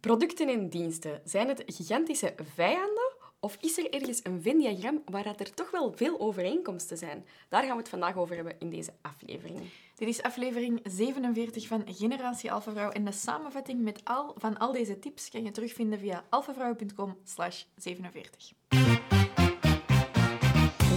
Producten 0.00 0.48
en 0.48 0.68
diensten, 0.68 1.20
zijn 1.24 1.48
het 1.48 1.62
gigantische 1.66 2.34
vijanden 2.54 3.12
of 3.40 3.56
is 3.60 3.78
er 3.78 3.90
ergens 3.90 4.20
een 4.22 4.42
Venn-diagram 4.42 5.02
waar 5.04 5.26
er 5.26 5.54
toch 5.54 5.70
wel 5.70 5.92
veel 5.96 6.20
overeenkomsten 6.20 6.98
zijn? 6.98 7.24
Daar 7.48 7.62
gaan 7.62 7.72
we 7.72 7.78
het 7.78 7.88
vandaag 7.88 8.16
over 8.16 8.34
hebben 8.34 8.56
in 8.58 8.70
deze 8.70 8.92
aflevering. 9.02 9.58
Dit 9.94 10.08
is 10.08 10.22
aflevering 10.22 10.80
47 10.84 11.66
van 11.66 11.82
Generatie 11.86 12.52
Alpha 12.52 12.72
Vrouw 12.72 12.90
en 12.90 13.04
de 13.04 13.12
samenvatting 13.12 13.80
met 13.82 14.00
al, 14.04 14.34
van 14.36 14.58
al 14.58 14.72
deze 14.72 14.98
tips 14.98 15.30
kan 15.30 15.44
je 15.44 15.50
terugvinden 15.50 15.98
via 15.98 16.24
alphavrouw.com 16.28 17.16
47. 17.76 18.52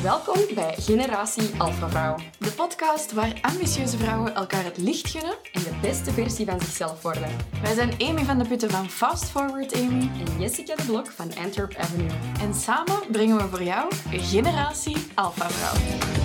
Welkom 0.04 0.38
bij 0.56 0.76
Generatie 0.78 1.50
Alpha 1.58 1.90
Vrouw. 1.90 2.16
De 2.38 2.52
podcast 2.52 3.14
waar 3.14 3.40
ambitieuze 3.42 3.98
vrouwen 3.98 4.36
elkaar 4.36 4.64
het 4.64 4.78
licht 4.78 5.10
gunnen 5.10 5.36
En 5.52 5.64
de 5.64 5.76
beste 5.82 6.12
versie 6.12 6.46
van 6.46 6.60
zichzelf 6.60 7.02
worden. 7.02 7.30
Wij 7.62 7.74
zijn 7.74 7.94
Amy 8.00 8.24
van 8.24 8.38
de 8.38 8.48
Putten 8.48 8.70
van 8.70 8.90
Fast 8.90 9.26
Forward 9.26 9.74
Amy 9.76 10.10
En 10.26 10.40
Jessica 10.40 10.76
de 10.76 10.84
Blok 10.84 11.12
van 11.12 11.36
Antwerp 11.36 11.76
Avenue. 11.76 12.12
en 12.40 12.54
samen 12.54 13.00
brengen 13.12 13.38
we 13.38 13.48
voor 13.48 13.64
jou 13.64 13.92
Generatie 14.10 14.98
Alpha 15.14 15.50
Vrouw. 15.50 16.23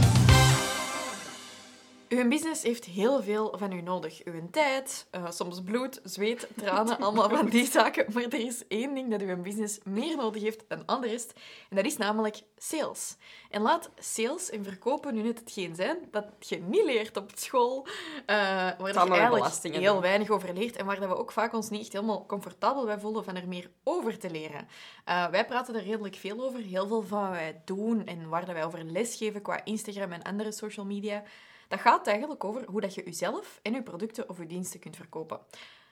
Uw 2.08 2.28
business 2.28 2.62
heeft 2.62 2.84
heel 2.84 3.22
veel 3.22 3.54
van 3.58 3.72
u 3.72 3.80
nodig. 3.80 4.24
Uw 4.24 4.48
tijd, 4.50 5.06
eh, 5.10 5.30
soms 5.30 5.62
bloed, 5.62 6.00
zweet, 6.04 6.48
tranen, 6.56 6.98
allemaal 7.04 7.28
van 7.28 7.48
die 7.48 7.66
zaken. 7.66 8.06
Maar 8.12 8.22
er 8.22 8.34
is 8.34 8.66
één 8.68 8.94
ding 8.94 9.10
dat 9.10 9.20
uw 9.20 9.42
business 9.42 9.78
meer 9.84 10.16
nodig 10.16 10.42
heeft 10.42 10.64
dan 10.68 10.86
anders. 10.86 11.26
En 11.68 11.76
dat 11.76 11.84
is 11.84 11.96
namelijk 11.96 12.42
sales. 12.56 13.16
En 13.50 13.62
laat 13.62 13.90
sales 13.98 14.50
en 14.50 14.64
verkopen 14.64 15.14
nu 15.14 15.22
net 15.22 15.38
hetgeen 15.38 15.74
zijn 15.74 15.98
dat 16.10 16.24
je 16.38 16.56
niet 16.56 16.84
leert 16.84 17.16
op 17.16 17.30
school. 17.34 17.86
eh 18.26 18.36
waar 18.78 18.92
je 18.92 18.98
eigenlijk 18.98 19.62
heel 19.62 19.92
doen. 19.92 20.00
weinig 20.00 20.30
over 20.30 20.54
leert. 20.54 20.76
En 20.76 20.86
waar 20.86 21.00
dat 21.00 21.08
we 21.08 21.16
ook 21.16 21.32
vaak 21.32 21.52
ons 21.52 21.70
niet 21.70 21.80
echt 21.80 21.92
helemaal 21.92 22.26
comfortabel 22.26 22.84
bij 22.84 22.98
voelen 22.98 23.24
van 23.24 23.36
er 23.36 23.48
meer 23.48 23.70
over 23.84 24.18
te 24.18 24.30
leren. 24.30 24.68
Eh, 25.04 25.26
wij 25.26 25.46
praten 25.46 25.74
er 25.74 25.82
redelijk 25.82 26.16
veel 26.16 26.44
over. 26.44 26.60
Heel 26.60 26.86
veel 26.86 27.02
van 27.02 27.20
wat 27.20 27.30
wij 27.30 27.60
doen 27.64 28.06
en 28.06 28.28
waar 28.28 28.44
dat 28.44 28.54
wij 28.54 28.64
over 28.64 28.84
lesgeven 28.84 29.42
qua 29.42 29.64
Instagram 29.64 30.12
en 30.12 30.22
andere 30.22 30.52
social 30.52 30.86
media. 30.86 31.22
Dat 31.68 31.80
gaat 31.80 32.06
eigenlijk 32.06 32.44
over 32.44 32.64
hoe 32.66 32.80
dat 32.80 32.94
je 32.94 33.02
jezelf 33.04 33.58
en 33.62 33.72
je 33.72 33.82
producten 33.82 34.28
of 34.28 34.38
je 34.38 34.46
diensten 34.46 34.80
kunt 34.80 34.96
verkopen. 34.96 35.40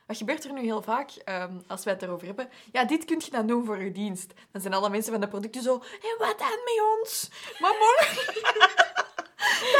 Wat 0.06 0.16
gebeurt 0.16 0.44
er 0.44 0.52
nu 0.52 0.60
heel 0.60 0.82
vaak 0.82 1.10
ehm, 1.10 1.52
als 1.66 1.84
wij 1.84 1.92
het 1.92 2.02
erover 2.02 2.26
hebben? 2.26 2.48
Ja, 2.72 2.84
dit 2.84 3.04
kun 3.04 3.20
je 3.24 3.30
dan 3.30 3.46
doen 3.46 3.64
voor 3.64 3.82
je 3.82 3.92
dienst. 3.92 4.32
Dan 4.52 4.60
zijn 4.60 4.74
alle 4.74 4.90
mensen 4.90 5.12
van 5.12 5.20
de 5.20 5.28
producten 5.28 5.62
zo... 5.62 5.74
En 5.74 6.16
wat 6.18 6.38
dan 6.38 6.48
met 6.48 7.00
ons? 7.00 7.30
Maar 7.58 7.74
morgen... 7.78 8.34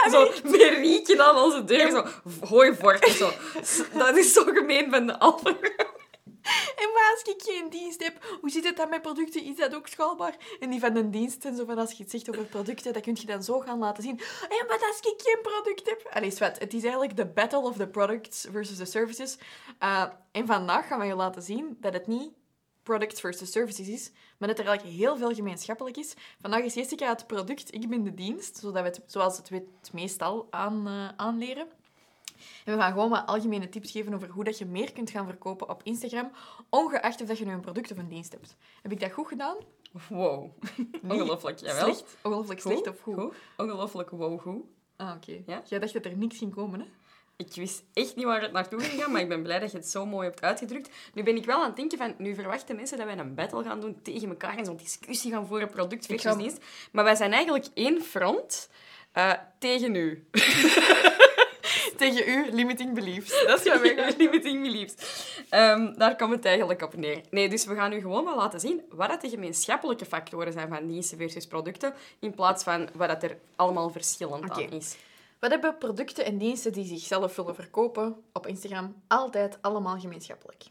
Zo, 0.11 0.31
met 0.43 0.61
rieken 0.61 1.25
aan 1.25 1.37
onze 1.37 1.65
deur, 1.65 1.91
zo, 1.91 2.05
gooi 2.45 2.75
vork, 2.75 3.07
zo. 3.07 3.31
Dat 3.99 4.17
is 4.17 4.33
zo 4.33 4.45
gemeen 4.45 4.91
van 4.91 5.07
de 5.07 5.19
wat 5.19 5.43
als 7.13 7.23
ik 7.23 7.43
geen 7.43 7.71
dienst 7.71 8.03
heb? 8.03 8.39
Hoe 8.41 8.51
zit 8.51 8.65
het 8.65 8.77
dan 8.77 8.89
met 8.89 9.03
producten? 9.03 9.45
Is 9.45 9.57
dat 9.57 9.75
ook 9.75 9.87
schaalbaar? 9.87 10.37
En 10.61 10.71
die 10.71 10.81
van 10.81 10.97
een 10.97 11.11
dienst 11.11 11.45
en 11.45 11.57
zo 11.57 11.65
van 11.65 11.79
als 11.79 11.93
je 11.93 12.03
het 12.03 12.11
zegt 12.13 12.29
over 12.29 12.45
producten, 12.45 12.93
dat 12.93 13.03
kun 13.03 13.17
je 13.21 13.27
dan 13.27 13.43
zo 13.43 13.61
gaan 13.61 13.79
laten 13.79 14.03
zien. 14.03 14.21
En 14.49 14.67
wat 14.69 14.83
als 14.83 14.99
ik 15.01 15.15
geen 15.17 15.43
product 15.43 15.89
heb? 15.89 16.09
Allee, 16.13 16.31
Svet, 16.31 16.59
het 16.59 16.75
is 16.75 16.83
eigenlijk 16.83 17.17
de 17.17 17.27
battle 17.27 17.61
of 17.61 17.77
the 17.77 17.89
products 17.89 18.47
versus 18.51 18.77
the 18.77 18.85
services. 18.85 19.39
Uh, 19.83 20.05
en 20.33 20.47
vandaag 20.47 20.87
gaan 20.87 20.99
we 20.99 21.07
je 21.07 21.15
laten 21.15 21.43
zien 21.43 21.77
dat 21.81 21.93
het 21.93 22.07
niet 22.07 22.33
products 22.83 23.21
versus 23.21 23.53
services 23.53 23.89
is, 23.89 24.11
maar 24.39 24.49
dat 24.49 24.59
er 24.59 24.67
eigenlijk 24.67 24.97
heel 24.97 25.17
veel 25.17 25.35
gemeenschappelijk 25.35 25.97
is. 25.97 26.15
Vandaag 26.41 26.63
is 26.63 26.75
Jessica 26.75 27.09
het 27.09 27.27
product, 27.27 27.75
ik 27.75 27.89
ben 27.89 28.03
de 28.03 28.15
dienst, 28.15 28.57
zodat 28.57 28.83
we 28.83 28.89
het, 28.89 29.01
zoals 29.07 29.37
het 29.37 29.49
we 29.49 29.55
het 29.81 29.93
meestal 29.93 30.47
aan, 30.51 30.87
eh, 30.87 31.09
aanleren. 31.17 31.69
En 32.65 32.75
we 32.75 32.81
gaan 32.81 32.93
gewoon 32.93 33.11
wat 33.11 33.27
algemene 33.27 33.69
tips 33.69 33.91
geven 33.91 34.15
over 34.15 34.29
hoe 34.29 34.45
dat 34.45 34.59
je 34.59 34.65
meer 34.67 34.93
kunt 34.93 35.11
gaan 35.11 35.27
verkopen 35.27 35.69
op 35.69 35.81
Instagram, 35.83 36.31
ongeacht 36.71 37.21
of 37.21 37.29
dat 37.29 37.39
je 37.39 37.45
nu 37.45 37.53
een 37.53 37.61
product 37.61 37.91
of 37.93 37.99
een 37.99 38.09
dienst 38.09 38.33
hebt. 38.33 38.57
Heb 38.83 38.93
ik 38.93 39.01
dat 39.01 39.13
goed 39.13 39.29
gedaan? 39.29 39.57
Wow. 40.09 40.51
Ongelooflijk, 41.03 41.59
jawel. 41.59 41.85
Slecht? 41.85 42.17
Ongelooflijk 42.23 42.61
slecht 42.61 42.89
of 42.89 43.01
goed? 43.01 43.15
Goed. 43.15 43.35
Ongelooflijk 43.57 44.11
wow, 44.11 44.41
goed. 44.41 44.63
Ah, 44.97 45.15
oké. 45.17 45.43
Ja? 45.47 45.63
Jij 45.69 45.79
dacht 45.79 45.93
dat 45.93 46.05
er 46.05 46.17
niks 46.17 46.39
ging 46.39 46.55
komen, 46.55 46.81
hè? 46.81 46.87
Ik 47.39 47.53
wist 47.55 47.85
echt 47.93 48.17
niet 48.17 48.25
waar 48.25 48.43
het 48.43 48.53
naartoe 48.53 48.81
ging 48.81 49.03
gaan, 49.03 49.13
maar 49.13 49.21
ik 49.21 49.29
ben 49.29 49.43
blij 49.43 49.59
dat 49.59 49.71
je 49.71 49.77
het 49.77 49.89
zo 49.89 50.07
mooi 50.07 50.29
hebt 50.29 50.43
uitgedrukt. 50.43 50.91
Nu 51.15 51.23
ben 51.23 51.37
ik 51.37 51.45
wel 51.45 51.59
aan 51.61 51.67
het 51.67 51.77
denken 51.77 51.99
van, 51.99 52.15
nu 52.19 52.35
verwachten 52.35 52.77
mensen 52.77 52.97
dat 52.99 53.07
wij 53.07 53.19
een 53.19 53.35
battle 53.35 53.63
gaan 53.65 53.81
doen 53.81 54.03
tegen 54.03 54.29
elkaar 54.29 54.57
en 54.59 54.65
zo'n 54.65 54.77
discussie 54.77 55.31
gaan 55.33 55.47
voeren, 55.47 55.69
product 55.71 56.07
versus 56.07 56.31
ga- 56.33 56.39
dienst. 56.39 56.65
Maar 56.93 57.05
wij 57.05 57.15
zijn 57.15 57.33
eigenlijk 57.33 57.67
één 57.75 58.03
front 58.03 58.71
eh, 59.13 59.33
tegen 59.59 59.95
u. 59.95 60.27
Tegen 61.97 62.29
u, 62.29 62.53
limiting 62.53 62.95
beliefs. 62.95 63.31
Dat 63.47 63.67
is 63.67 63.73
wat 63.73 63.81
wij 63.81 64.15
Limiting 64.19 64.63
beliefs. 64.63 64.95
Ehm, 65.49 65.95
daar 65.95 66.17
komt 66.17 66.33
het 66.33 66.45
eigenlijk 66.45 66.83
op 66.83 66.97
neer. 66.97 67.21
Nee, 67.31 67.49
dus 67.49 67.65
we 67.65 67.75
gaan 67.75 67.93
u 67.93 68.01
gewoon 68.01 68.25
wel 68.25 68.37
laten 68.37 68.61
zien 68.61 68.83
wat 68.91 69.09
dat 69.09 69.21
de 69.21 69.29
gemeenschappelijke 69.29 70.05
factoren 70.05 70.53
zijn 70.53 70.69
van 70.69 70.87
diensten 70.87 71.19
versus 71.19 71.47
producten, 71.47 71.95
in 72.19 72.35
plaats 72.35 72.65
van 72.65 72.89
wat 72.95 73.09
dat 73.09 73.23
er 73.23 73.39
allemaal 73.57 73.91
verschillend 73.91 74.51
aan 74.51 74.71
is. 74.71 74.97
Wat 75.39 75.51
hebben 75.51 75.79
producten 75.79 76.25
en 76.25 76.39
diensten 76.39 76.73
die 76.73 76.85
zichzelf 76.85 77.37
willen 77.37 77.55
verkopen 77.55 78.25
op 78.33 78.47
Instagram 78.47 79.03
altijd 79.09 79.59
allemaal 79.61 79.99
gemeenschappelijk? 79.99 80.65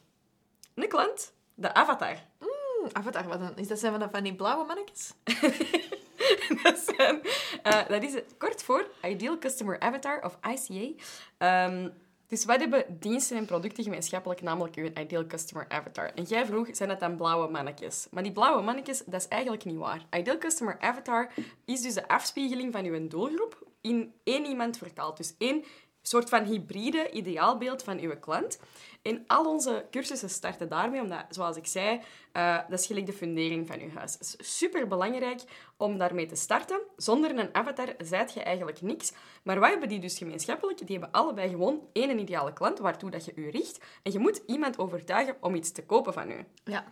Een 0.74 0.88
klant, 0.88 1.34
de 1.54 1.74
avatar. 1.74 2.18
Hm, 2.40 2.90
avatar, 2.92 3.28
wat 3.28 3.40
dan? 3.40 3.58
Is 3.58 3.68
dat 3.68 3.80
zijn 3.80 4.00
van, 4.00 4.10
van 4.12 4.24
die 4.24 4.36
blauwe 4.36 4.66
mannetjes? 4.66 5.14
eh, 7.64 7.88
dat 7.88 8.04
is 8.04 8.14
het 8.14 8.36
kort 8.38 8.64
voor 8.64 8.88
Ideal 9.04 9.38
Customer 9.38 9.80
Avatar 9.80 10.24
of 10.24 10.38
ICA. 10.54 11.04
Ehm, 11.38 11.90
dus 12.28 12.46
wat 12.46 12.60
hebben 12.60 12.86
diensten 13.00 13.38
en 13.38 13.46
producten 13.46 13.84
gemeenschappelijk, 13.84 14.42
namelijk 14.42 14.76
uw 14.76 14.90
Ideal 15.02 15.26
Customer 15.28 15.66
Avatar? 15.70 16.12
En 16.16 16.24
jij 16.24 16.46
vroeg, 16.46 16.68
zijn 16.72 16.90
dat 16.90 17.00
dan 17.00 17.16
blauwe 17.16 17.52
mannetjes? 17.52 18.08
Maar 18.12 18.24
die 18.24 18.32
blauwe 18.32 18.62
mannetjes, 18.62 19.04
dat 19.06 19.22
is 19.22 19.28
eigenlijk 19.28 19.66
niet 19.66 19.78
waar. 19.78 20.06
Ideal 20.12 20.38
Customer 20.38 20.80
Avatar 20.80 21.32
is 21.66 21.82
dus 21.82 21.94
de 21.94 22.08
afspiegeling 22.08 22.74
van 22.74 22.86
uw 22.86 23.08
doelgroep 23.08 23.68
in 23.82 24.14
één 24.24 24.46
iemand 24.46 24.78
vertaald. 24.78 25.18
Dus 25.18 25.36
één 25.38 25.64
soort 26.02 26.30
van 26.30 26.44
hybride 26.44 27.10
ideaalbeeld 27.12 27.84
van 27.84 28.00
uw 28.00 28.20
klant. 28.20 28.60
En 29.06 29.24
al 29.28 29.46
onze 29.46 29.86
cursussen 29.92 30.30
starten 30.30 30.70
daarmee, 30.70 31.02
omdat, 31.02 31.26
zoals 31.30 31.58
ik 31.58 31.68
zei, 31.68 32.02
eh, 32.32 32.58
dat 32.70 32.80
is 32.80 32.86
gelijk 32.86 33.06
de 33.06 33.14
fundering 33.14 33.68
van 33.68 33.80
je 33.80 33.90
huis. 33.90 34.14
Het 34.14 34.22
is 34.22 34.58
super 34.58 34.88
belangrijk 34.88 35.42
om 35.78 35.98
daarmee 35.98 36.26
te 36.26 36.36
starten. 36.36 36.82
Zonder 36.98 37.40
een 37.40 37.56
avatar 37.56 37.96
zijt 37.98 38.34
je 38.34 38.44
eigenlijk 38.44 38.82
niks. 38.82 39.14
Maar 39.44 39.60
wat 39.60 39.70
hebben 39.70 39.90
die 39.90 40.00
dus 40.00 40.18
gemeenschappelijk? 40.18 40.88
Die 40.88 41.00
hebben 41.00 41.22
allebei 41.22 41.50
gewoon 41.50 41.88
één 41.94 42.20
ideale 42.20 42.54
klant 42.54 42.80
waartoe 42.80 43.10
dat 43.10 43.26
je 43.26 43.32
je 43.36 43.52
richt. 43.52 43.84
En 44.04 44.12
je 44.12 44.20
moet 44.20 44.42
iemand 44.46 44.78
overtuigen 44.78 45.38
om 45.40 45.56
iets 45.56 45.72
te 45.72 45.86
kopen 45.86 46.14
van 46.14 46.32
u. 46.32 46.46
Ja. 46.64 46.86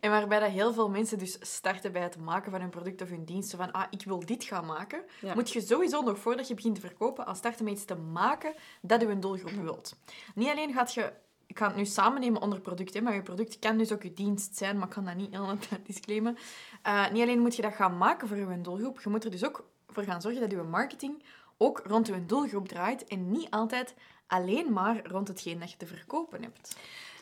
En 0.00 0.10
waarbij 0.10 0.40
dat 0.40 0.50
heel 0.50 0.72
veel 0.72 0.90
mensen 0.90 1.18
dus 1.18 1.36
starten 1.40 1.92
bij 1.92 2.02
het 2.02 2.18
maken 2.18 2.50
van 2.50 2.60
hun 2.60 2.70
product 2.70 3.02
of 3.02 3.08
hun 3.08 3.24
dienst. 3.24 3.50
Zo 3.50 3.56
van, 3.56 3.72
ah, 3.72 3.86
ik 3.90 4.02
wil 4.04 4.26
dit 4.26 4.44
gaan 4.44 4.66
maken. 4.66 5.02
Ja. 5.20 5.34
Moet 5.34 5.50
je 5.50 5.60
sowieso 5.60 6.02
nog 6.02 6.18
voordat 6.18 6.48
je 6.48 6.54
begint 6.54 6.74
te 6.74 6.80
verkopen, 6.80 7.26
al 7.26 7.34
starten 7.34 7.64
met 7.64 7.72
iets 7.72 7.84
te 7.84 7.96
maken 7.96 8.54
dat 8.80 9.00
je 9.00 9.06
een 9.06 9.20
doelgroep 9.20 9.62
wilt. 9.62 9.96
Niet 10.34 10.48
alleen 10.48 10.72
gaat 10.72 10.94
je... 10.94 11.12
Ik 11.50 11.58
ga 11.58 11.66
het 11.66 11.76
nu 11.76 11.84
samen 11.84 12.20
nemen 12.20 12.40
onder 12.40 12.60
product, 12.60 12.94
hè, 12.94 13.00
maar 13.00 13.14
je 13.14 13.22
product 13.22 13.58
kan 13.58 13.78
dus 13.78 13.92
ook 13.92 14.02
je 14.02 14.14
dienst 14.14 14.56
zijn, 14.56 14.76
maar 14.76 14.86
ik 14.86 14.92
kan 14.92 15.04
dat 15.04 15.14
niet 15.14 15.30
helemaal 15.30 15.56
disclaimen. 15.86 16.36
Eh, 16.82 17.10
niet 17.10 17.22
alleen 17.22 17.40
moet 17.40 17.56
je 17.56 17.62
dat 17.62 17.74
gaan 17.74 17.96
maken 17.96 18.28
voor 18.28 18.36
je 18.36 18.60
doelgroep, 18.60 19.00
je 19.00 19.08
moet 19.08 19.24
er 19.24 19.30
dus 19.30 19.44
ook 19.44 19.68
voor 19.88 20.02
gaan 20.02 20.20
zorgen 20.20 20.40
dat 20.40 20.50
je 20.50 20.56
marketing 20.56 21.22
ook 21.56 21.82
rond 21.84 22.06
je 22.06 22.26
doelgroep 22.26 22.68
draait 22.68 23.04
en 23.04 23.30
niet 23.30 23.50
altijd 23.50 23.94
alleen 24.26 24.72
maar 24.72 25.06
rond 25.06 25.28
hetgeen 25.28 25.58
dat 25.58 25.70
je 25.70 25.76
te 25.76 25.86
verkopen 25.86 26.42
hebt. 26.42 26.76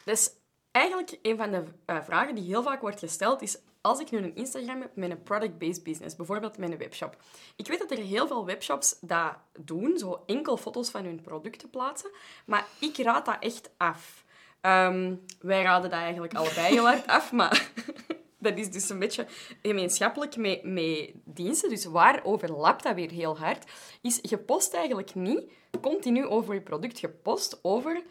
Dus 0.05 0.31
eigenlijk 0.71 1.19
een 1.22 1.37
van 1.37 1.50
de 1.50 1.65
eh, 1.84 2.03
vragen 2.03 2.34
die 2.34 2.44
heel 2.44 2.62
vaak 2.62 2.81
wordt 2.81 2.99
gesteld 2.99 3.43
is... 3.43 3.59
Als 3.81 4.00
ik 4.00 4.11
nu 4.11 4.19
een 4.19 4.37
Instagram 4.37 4.81
heb 4.81 4.97
met 4.97 5.11
een 5.11 5.22
product-based 5.22 5.83
business, 5.83 6.16
bijvoorbeeld 6.16 6.59
met 6.59 6.71
een 6.71 6.78
webshop. 6.78 7.16
Ik 7.56 7.66
weet 7.66 7.78
dat 7.78 7.91
er 7.91 7.99
heel 7.99 8.27
veel 8.27 8.44
webshops 8.44 8.99
dat 9.00 9.37
doen, 9.59 9.99
zo 9.99 10.22
enkel 10.27 10.56
foto's 10.56 10.91
van 10.91 11.05
hun 11.05 11.21
producten 11.21 11.71
plaatsen. 11.71 12.11
Maar 12.47 12.67
ik 12.81 12.97
raad 12.97 13.27
dat 13.27 13.37
echt 13.41 13.71
af. 13.77 14.25
Ehm, 14.61 15.15
wij 15.41 15.62
raden 15.62 15.91
dat 15.91 16.00
eigenlijk 16.00 16.34
allebei 16.34 16.72
heel 16.72 16.87
hard 16.87 17.06
af, 17.06 17.33
maar 17.33 17.70
dat 18.38 18.58
is 18.58 18.70
dus 18.70 18.88
een 18.88 18.99
beetje 18.99 19.26
gemeenschappelijk 19.62 20.37
met, 20.37 20.62
met 20.62 21.12
diensten. 21.25 21.69
Dus 21.69 21.85
waar 21.85 22.20
overlapt 22.25 22.82
dat 22.82 22.94
weer 22.94 23.11
heel 23.11 23.38
hard? 23.38 23.70
Is 24.02 24.19
je 24.23 24.38
post 24.38 24.75
eigenlijk 24.75 25.14
niet 25.14 25.50
continu 25.81 26.26
over 26.26 26.55
je 26.55 26.61
product. 26.61 27.00
Je 27.00 27.08
post 27.08 27.58
over 27.62 28.02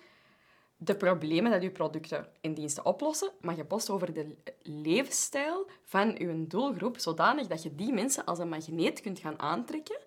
de 0.77 0.95
problemen 0.95 1.51
dat 1.51 1.61
je 1.61 1.71
producten 1.71 2.27
en 2.41 2.53
diensten 2.53 2.85
oplossen, 2.85 3.31
maar 3.41 3.55
je 3.55 3.65
post 3.65 3.89
over 3.89 4.13
de 4.13 4.35
levensstijl 4.61 5.69
van 5.83 6.15
je 6.17 6.47
doelgroep, 6.47 6.99
zodanig 6.99 7.47
dat 7.47 7.63
je 7.63 7.75
die 7.75 7.93
mensen 7.93 8.25
als 8.25 8.39
een 8.39 8.49
magneet 8.49 9.01
kunt 9.01 9.19
gaan 9.19 9.39
aantrekken 9.39 9.97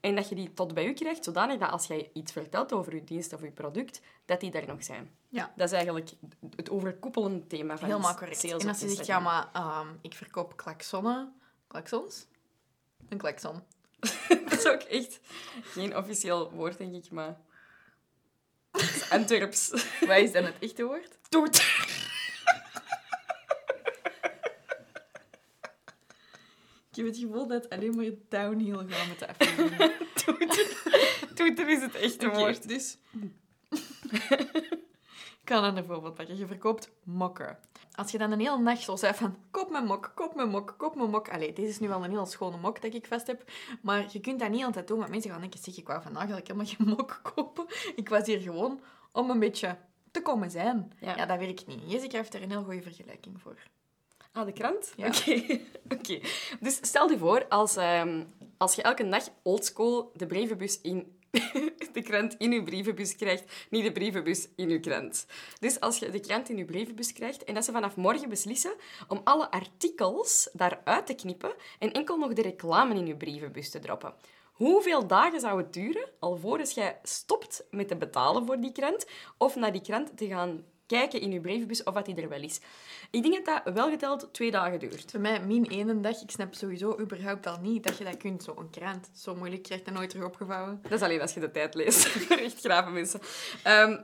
en 0.00 0.14
dat 0.14 0.28
je 0.28 0.34
die 0.34 0.54
tot 0.54 0.74
bij 0.74 0.84
je 0.84 0.92
krijgt, 0.92 1.24
zodanig 1.24 1.58
dat 1.58 1.70
als 1.70 1.86
jij 1.86 2.10
iets 2.12 2.32
vertelt 2.32 2.72
over 2.72 2.94
je 2.94 3.04
dienst 3.04 3.32
of 3.32 3.42
je 3.42 3.50
product, 3.50 4.00
dat 4.24 4.40
die 4.40 4.50
daar 4.50 4.66
nog 4.66 4.84
zijn. 4.84 5.10
Ja. 5.28 5.52
Dat 5.56 5.66
is 5.66 5.72
eigenlijk 5.72 6.10
het 6.56 6.70
overkoepelende 6.70 7.46
thema 7.46 7.78
van 7.78 7.88
Helemaal 7.88 8.14
correct. 8.14 8.40
sales 8.40 8.62
En 8.62 8.68
als 8.68 8.80
je 8.80 8.88
zegt, 8.88 9.06
ja, 9.06 9.20
maar 9.20 9.48
ehm, 9.52 9.88
ik 10.00 10.14
verkoop 10.14 10.56
klaksonnen. 10.56 11.34
Klaksons? 11.66 12.26
Een 13.08 13.18
klakson. 13.18 13.62
Dat 14.44 14.52
is 14.52 14.66
ook 14.66 14.80
echt 14.80 15.20
geen 15.62 15.96
officieel 15.96 16.50
woord, 16.50 16.78
denk 16.78 16.94
ik, 16.94 17.10
maar... 17.10 17.40
En 19.14 19.26
Turps. 19.26 19.70
Wat 20.00 20.16
is 20.16 20.32
dan 20.32 20.44
het 20.44 20.54
echte 20.60 20.84
woord? 20.84 21.18
Toet. 21.28 21.56
Ik 26.90 26.96
heb 26.96 27.06
het 27.06 27.16
gevoel 27.16 27.46
dat 27.46 27.70
alleen 27.70 27.96
maar 27.96 28.10
downhill 28.28 28.86
gaan 28.88 29.08
met 29.08 29.18
de 29.18 29.28
aflevering. 29.28 29.92
Toeter. 31.34 31.68
Is 31.68 31.80
het 31.80 31.94
echte 31.94 32.28
woord. 32.30 32.68
Dus... 32.68 32.98
Ik 35.44 35.50
kan 35.50 35.76
een 35.76 35.84
voorbeeld 35.84 36.14
pakken. 36.14 36.36
Je 36.36 36.46
verkoopt 36.46 36.90
mokken. 37.02 37.58
Als 37.94 38.10
je 38.10 38.18
dan 38.18 38.32
een 38.32 38.40
hele 38.40 38.58
nacht 38.58 38.82
zo 38.82 38.96
zei 38.96 39.14
van... 39.14 39.36
Koop 39.50 39.70
mijn 39.70 39.84
mok, 39.84 40.12
koop 40.14 40.34
mijn 40.34 40.48
mok, 40.48 40.74
koop 40.76 40.94
mijn 40.94 41.10
mok. 41.10 41.28
Allee, 41.28 41.52
deze 41.52 41.68
is 41.68 41.78
nu 41.78 41.88
wel 41.88 42.04
een 42.04 42.10
heel 42.10 42.26
schone 42.26 42.56
mok 42.56 42.82
dat 42.82 42.94
ik 42.94 43.06
vast 43.06 43.26
heb. 43.26 43.50
Maar 43.82 44.06
je 44.10 44.20
kunt 44.20 44.40
dat 44.40 44.50
niet 44.50 44.64
altijd 44.64 44.88
doen. 44.88 44.98
Want 44.98 45.10
mensen 45.10 45.30
gaan 45.30 45.40
denken... 45.40 45.60
Zeg, 45.60 45.76
ik 45.76 45.86
wou 45.86 46.02
vandaag 46.02 46.30
eigenlijk 46.30 46.46
helemaal 46.46 46.74
geen 46.76 46.86
mok 46.96 47.20
kopen. 47.34 47.66
Ik 47.94 48.08
was 48.08 48.26
hier 48.26 48.40
gewoon 48.40 48.80
om 49.14 49.30
een 49.30 49.38
beetje 49.38 49.76
te 50.10 50.22
komen 50.22 50.50
zijn. 50.50 50.92
Ja. 51.00 51.16
Ja, 51.16 51.26
dat 51.26 51.38
werkt 51.38 51.66
niet. 51.66 51.80
Jessica 51.86 52.16
heeft 52.16 52.34
er 52.34 52.42
een 52.42 52.50
heel 52.50 52.64
goede 52.64 52.82
vergelijking 52.82 53.40
voor. 53.40 53.56
Ah, 54.32 54.46
de 54.46 54.52
krant? 54.52 54.92
Ja. 54.96 55.06
Oké. 55.06 55.60
Oké. 55.96 56.20
Dus 56.60 56.78
stel 56.82 57.10
je 57.10 57.18
voor, 57.18 57.46
als, 57.48 57.76
ehm, 57.76 58.24
als 58.56 58.74
je 58.74 58.82
elke 58.82 59.08
dag 59.08 59.28
oldschool 59.42 60.10
de 60.14 60.26
brievenbus 60.26 60.80
in... 60.80 61.18
de 61.92 62.02
krant 62.02 62.34
in 62.38 62.52
je 62.52 62.62
brievenbus 62.62 63.16
krijgt, 63.16 63.66
niet 63.70 63.84
de 63.84 63.92
brievenbus 63.92 64.48
in 64.56 64.68
je 64.68 64.80
krant. 64.80 65.26
Dus 65.60 65.80
als 65.80 65.98
je 65.98 66.10
de 66.10 66.20
krant 66.20 66.48
in 66.48 66.56
je 66.56 66.64
brievenbus 66.64 67.12
krijgt 67.12 67.44
en 67.44 67.54
dat 67.54 67.64
ze 67.64 67.72
vanaf 67.72 67.96
morgen 67.96 68.28
beslissen 68.28 68.74
om 69.08 69.20
alle 69.24 69.50
artikels 69.50 70.48
daaruit 70.52 71.06
te 71.06 71.14
knippen 71.14 71.52
en 71.78 71.92
enkel 71.92 72.16
nog 72.16 72.32
de 72.32 72.42
reclame 72.42 72.94
in 72.94 73.06
je 73.06 73.16
brievenbus 73.16 73.70
te 73.70 73.78
droppen. 73.78 74.14
Hoeveel 74.54 75.06
dagen 75.06 75.40
zou 75.40 75.58
het 75.58 75.72
duren 75.72 76.08
alvorens 76.18 76.74
jij 76.74 76.98
stopt 77.02 77.66
met 77.70 77.88
te 77.88 77.96
betalen 77.96 78.46
voor 78.46 78.60
die 78.60 78.72
krant 78.72 79.06
of 79.38 79.56
naar 79.56 79.72
die 79.72 79.80
krant 79.80 80.16
te 80.16 80.26
gaan 80.26 80.64
kijken 80.86 81.20
in 81.20 81.32
je 81.32 81.40
brievenbus 81.40 81.82
of 81.82 81.94
wat 81.94 82.06
die 82.06 82.14
er 82.14 82.28
wel 82.28 82.42
is? 82.42 82.60
Ik 83.10 83.22
denk 83.22 83.46
dat 83.46 83.62
dat 83.64 83.74
wel 83.74 83.90
geteld 83.90 84.28
twee 84.32 84.50
dagen 84.50 84.78
duurt. 84.78 85.10
Voor 85.10 85.20
mij, 85.20 85.40
min 85.40 85.66
één 85.66 86.02
dag, 86.02 86.22
ik 86.22 86.30
snap 86.30 86.54
sowieso 86.54 86.98
überhaupt 87.00 87.46
al 87.46 87.58
niet 87.60 87.84
dat 87.84 87.98
je 87.98 88.04
dat 88.04 88.16
kunt. 88.16 88.42
Zo'n 88.42 88.70
krant, 88.70 89.10
zo 89.14 89.34
moeilijk, 89.34 89.62
krijg 89.62 89.80
je 89.80 89.86
dat 89.86 89.94
nooit 89.94 90.10
terug 90.10 90.26
opgevouwen. 90.26 90.78
Dat 90.82 90.92
is 90.92 91.02
alleen 91.02 91.20
als 91.20 91.34
je 91.34 91.40
de 91.40 91.50
tijd 91.50 91.74
leest. 91.74 92.06
Echt 92.30 92.60
grave 92.60 92.90
mensen. 92.90 93.20
Ehm, 93.62 94.00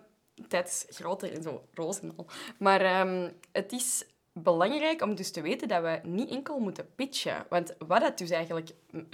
tijd 0.49 0.87
is 0.89 0.97
groter 0.97 1.33
en 1.33 1.43
zo 1.43 1.63
roze 1.75 2.01
en 2.01 2.13
al. 2.17 2.27
Maar 2.59 2.81
ehm, 2.81 3.31
het 3.53 3.73
is 3.73 4.05
belangrijk 4.33 5.03
om 5.03 5.15
dus 5.15 5.31
te 5.31 5.41
weten 5.41 5.69
dat 5.69 5.83
we 5.83 6.01
niet 6.03 6.31
enkel 6.31 6.59
moeten 6.59 6.95
pitchen. 6.95 7.47
Want 7.49 7.75
wat 7.87 8.01
dat 8.01 8.19
dus 8.19 8.31
eigenlijk 8.31 8.71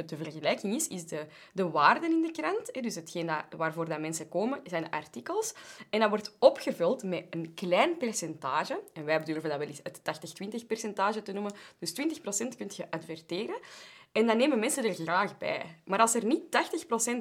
de 0.06 0.16
vergelijking 0.16 0.74
is, 0.74 0.88
is 0.88 1.06
de, 1.06 1.26
de 1.52 1.70
waarden 1.70 2.10
in 2.10 2.22
de 2.22 2.30
krant. 2.30 2.82
Dus 2.82 2.94
hetgeen 2.94 3.30
waarvoor 3.56 3.88
dat 3.88 4.00
mensen 4.00 4.28
komen, 4.28 4.60
zijn 4.64 4.90
artikels. 4.90 5.54
En 5.90 6.00
dat 6.00 6.08
wordt 6.08 6.36
opgevuld 6.38 7.02
met 7.02 7.24
een 7.30 7.54
klein 7.54 7.96
percentage. 7.96 8.82
En 8.92 9.04
wij 9.04 9.24
durven 9.24 9.50
dat 9.50 9.58
wel 9.58 9.68
eens 9.68 9.80
het 9.82 10.00
80-20 10.62 10.66
percentage 10.66 11.22
te 11.22 11.32
noemen. 11.32 11.52
Dus 11.78 11.90
20% 11.90 11.94
kun 12.56 12.70
je 12.76 12.90
adverteren. 12.90 13.58
En 14.12 14.26
dan 14.26 14.36
nemen 14.36 14.58
mensen 14.58 14.84
er 14.84 14.94
graag 14.94 15.38
bij. 15.38 15.80
Maar 15.84 15.98
als 15.98 16.14
er 16.14 16.24
niet 16.24 16.42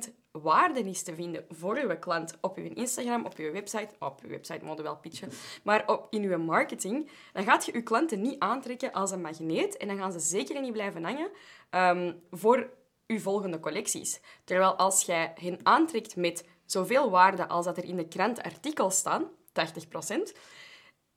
80% 0.08 0.14
waarde 0.42 0.80
is 0.80 1.04
te 1.04 1.16
vinden 1.16 1.46
voor 1.50 1.78
uw 1.78 2.00
klant 2.00 2.34
op 2.42 2.58
uw 2.58 2.70
Instagram, 2.74 3.26
op 3.26 3.38
uw 3.38 3.52
website, 3.52 3.90
op 4.00 4.22
uw 4.24 4.30
website 4.30 4.66
moet 4.66 4.78
je 4.78 4.84
wel 4.84 4.98
pitchen, 4.98 5.30
maar 5.64 5.84
op, 5.88 6.08
in 6.10 6.24
uw 6.24 6.38
marketing, 6.38 7.10
dan 7.34 7.44
gaat 7.44 7.66
je 7.66 7.74
uw 7.74 7.84
klanten 7.84 8.22
niet 8.22 8.40
aantrekken 8.40 8.92
als 8.92 9.12
een 9.12 9.22
magneet 9.22 9.78
en 9.78 9.88
dan 9.88 9.98
gaan 9.98 10.12
ze 10.12 10.20
zeker 10.20 10.62
niet 10.62 10.72
blijven 10.72 11.04
hangen 11.04 11.30
ehm, 11.70 12.14
voor 12.32 12.70
uw 13.08 13.20
volgende 13.20 13.60
collecties. 13.60 14.22
Terwijl 14.44 14.76
als 14.76 15.04
jij 15.04 15.32
hen 15.40 15.60
aantrekt 15.64 16.16
met 16.16 16.46
zoveel 16.66 17.10
waarde 17.10 17.48
als 17.48 17.66
dat 17.66 17.78
er 17.78 17.84
in 17.84 17.96
de 17.96 18.08
krant 18.08 18.44
artikels 18.44 18.98
staan, 18.98 19.24
80%, 19.24 20.38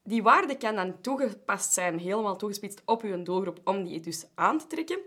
die 0.03 0.23
waarde 0.23 0.56
kan 0.56 0.75
dan 0.75 1.00
toegepast 1.00 1.73
zijn, 1.73 1.99
helemaal 1.99 2.37
toegespitst 2.37 2.82
op 2.85 3.03
uw 3.03 3.23
doelgroep, 3.23 3.61
om 3.65 3.85
die 3.85 4.00
dus 4.00 4.26
aan 4.35 4.59
te 4.59 4.67
trekken. 4.67 4.99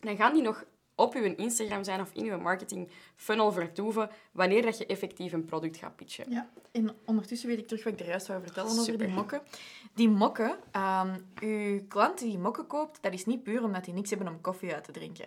Dan 0.00 0.16
gaan 0.16 0.32
die 0.32 0.42
nog 0.42 0.64
op 0.94 1.14
uw 1.14 1.34
Instagram 1.36 1.84
zijn 1.84 2.00
of 2.00 2.12
in 2.12 2.24
uw 2.24 2.38
marketing 2.38 2.88
funnel 3.16 3.52
vertoeven 3.52 4.10
wanneer 4.32 4.62
dat 4.62 4.78
je 4.78 4.86
effectief 4.86 5.32
een 5.32 5.44
product 5.44 5.76
gaat 5.76 5.96
pitchen. 5.96 6.30
Ja, 6.30 6.48
en 6.72 6.96
ondertussen 7.04 7.48
weet 7.48 7.58
ik 7.58 7.66
terug 7.66 7.84
wat 7.84 7.92
ik 7.92 8.00
er 8.00 8.06
juist 8.06 8.26
wou 8.26 8.42
vertellen 8.42 8.78
over 8.78 8.98
die 8.98 9.08
mokken. 9.08 9.42
Die 9.94 10.08
mokken, 10.08 10.56
ehm 10.70 11.18
uw 11.40 11.86
klant 11.88 12.18
die 12.18 12.38
mokken 12.38 12.66
koopt, 12.66 13.02
dat 13.02 13.12
is 13.12 13.26
niet 13.26 13.42
puur 13.42 13.64
omdat 13.64 13.84
die 13.84 13.94
niks 13.94 14.10
hebben 14.10 14.28
om 14.28 14.40
koffie 14.40 14.74
uit 14.74 14.84
te 14.84 14.92
drinken. 14.92 15.26